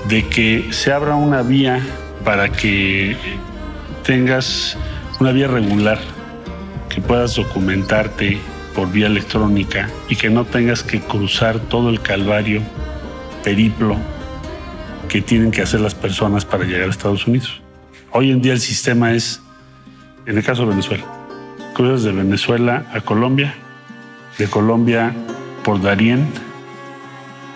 de 0.09 0.27
que 0.29 0.69
se 0.71 0.93
abra 0.93 1.15
una 1.15 1.43
vía 1.43 1.81
para 2.25 2.51
que 2.51 3.17
tengas 4.05 4.77
una 5.21 5.33
vía 5.33 5.49
regular, 5.49 5.99
que 6.89 7.01
puedas 7.01 7.35
documentarte 7.35 8.39
por 8.75 8.91
vía 8.93 9.07
electrónica 9.07 9.89
y 10.09 10.17
que 10.17 10.29
no 10.29 10.45
tengas 10.45 10.83
que 10.83 11.01
cruzar 11.01 11.59
todo 11.59 11.89
el 11.91 12.01
calvario, 12.01 12.63
periplo 13.43 13.97
que 15.09 15.23
tienen 15.23 15.51
que 15.51 15.63
hacer 15.63 15.81
las 15.81 15.95
personas 15.95 16.45
para 16.45 16.65
llegar 16.65 16.89
a 16.89 16.91
Estados 16.91 17.27
Unidos. 17.27 17.63
Hoy 18.13 18.31
en 18.31 18.43
día 18.43 18.53
el 18.53 18.61
sistema 18.61 19.13
es, 19.13 19.41
en 20.27 20.37
el 20.37 20.45
caso 20.45 20.63
de 20.63 20.69
Venezuela, 20.69 21.05
cruzas 21.75 22.03
de 22.05 22.13
Venezuela 22.13 22.87
a 22.93 23.01
Colombia, 23.01 23.55
de 24.39 24.47
Colombia 24.47 25.15
por 25.67 25.83
Darién. 25.83 26.29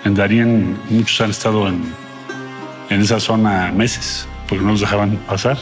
En 0.05 0.15
Darién 0.15 0.77
muchos 0.91 1.21
han 1.21 1.31
estado 1.31 1.69
en, 1.69 1.81
en 2.91 3.01
esa 3.01 3.21
zona 3.21 3.71
meses 3.71 4.27
porque 4.49 4.65
no 4.65 4.73
los 4.73 4.81
dejaban 4.81 5.17
pasar. 5.29 5.57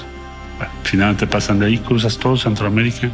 Finalmente 0.83 1.27
pasan 1.27 1.59
de 1.59 1.67
ahí, 1.67 1.79
cruzas 1.79 2.17
todo 2.17 2.37
Centroamérica, 2.39 3.11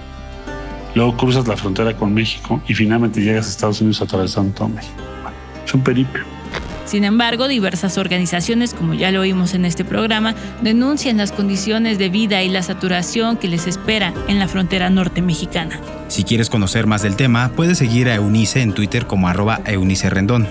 luego 0.95 1.17
cruzas 1.17 1.49
la 1.49 1.57
frontera 1.57 1.95
con 1.95 2.15
México 2.15 2.63
y 2.69 2.75
finalmente 2.75 3.21
llegas 3.21 3.47
a 3.47 3.51
Estados 3.51 3.81
Unidos 3.81 4.01
atravesando 4.01 4.55
todo 4.55 4.69
México. 4.69 4.95
Es 5.67 5.75
un 5.75 5.83
periplo. 5.83 6.34
Sin 6.85 7.05
embargo, 7.05 7.49
diversas 7.49 7.99
organizaciones, 7.99 8.75
como 8.75 8.95
ya 8.95 9.11
lo 9.11 9.21
oímos 9.21 9.55
en 9.55 9.65
este 9.65 9.85
programa, 9.85 10.35
denuncian 10.63 11.17
las 11.17 11.33
condiciones 11.33 11.99
de 11.99 12.09
vida 12.09 12.43
y 12.43 12.49
la 12.49 12.63
saturación 12.63 13.37
que 13.37 13.49
les 13.49 13.67
espera 13.67 14.13
en 14.29 14.39
la 14.39 14.49
frontera 14.49 14.91
norte 14.91 15.23
mexicana. 15.23 15.81
Si 16.09 16.25
quieres 16.25 16.51
conocer 16.51 16.87
más 16.87 17.03
del 17.03 17.17
tema, 17.17 17.51
puedes 17.57 17.79
seguir 17.79 18.09
a 18.09 18.17
Eunice 18.17 18.61
en 18.61 18.73
Twitter 18.73 19.07
como 19.07 19.29
arroba 19.29 19.61
Eunice 19.65 20.11
Rendón. 20.11 20.47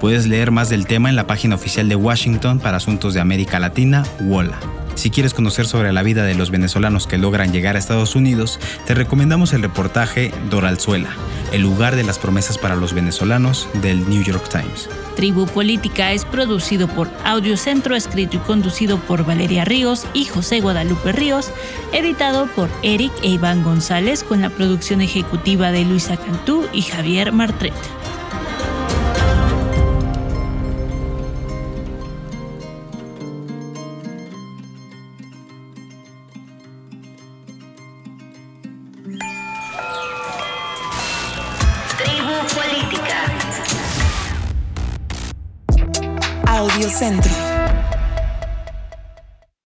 Puedes 0.00 0.26
leer 0.26 0.50
más 0.50 0.68
del 0.68 0.86
tema 0.86 1.08
en 1.08 1.16
la 1.16 1.26
página 1.26 1.56
oficial 1.56 1.88
de 1.88 1.96
Washington 1.96 2.60
para 2.60 2.76
Asuntos 2.76 3.14
de 3.14 3.20
América 3.20 3.58
Latina, 3.58 4.04
WOLA. 4.20 4.58
Si 4.98 5.10
quieres 5.10 5.32
conocer 5.32 5.64
sobre 5.64 5.92
la 5.92 6.02
vida 6.02 6.24
de 6.24 6.34
los 6.34 6.50
venezolanos 6.50 7.06
que 7.06 7.18
logran 7.18 7.52
llegar 7.52 7.76
a 7.76 7.78
Estados 7.78 8.16
Unidos, 8.16 8.58
te 8.84 8.94
recomendamos 8.94 9.52
el 9.52 9.62
reportaje 9.62 10.32
Doralzuela, 10.50 11.10
el 11.52 11.62
lugar 11.62 11.94
de 11.94 12.02
las 12.02 12.18
promesas 12.18 12.58
para 12.58 12.74
los 12.74 12.94
venezolanos 12.94 13.68
del 13.74 14.08
New 14.10 14.24
York 14.24 14.48
Times. 14.50 14.90
Tribu 15.14 15.46
Política 15.46 16.12
es 16.12 16.24
producido 16.24 16.88
por 16.88 17.08
Audio 17.24 17.56
Centro, 17.56 17.94
escrito 17.94 18.38
y 18.38 18.40
conducido 18.40 18.98
por 18.98 19.24
Valeria 19.24 19.64
Ríos 19.64 20.04
y 20.14 20.24
José 20.24 20.60
Guadalupe 20.60 21.12
Ríos, 21.12 21.52
editado 21.92 22.48
por 22.56 22.68
Eric 22.82 23.12
e 23.22 23.28
Iván 23.28 23.62
González 23.62 24.24
con 24.24 24.42
la 24.42 24.50
producción 24.50 25.00
ejecutiva 25.00 25.70
de 25.70 25.84
Luisa 25.84 26.16
Cantú 26.16 26.66
y 26.72 26.82
Javier 26.82 27.30
Martret. 27.30 27.74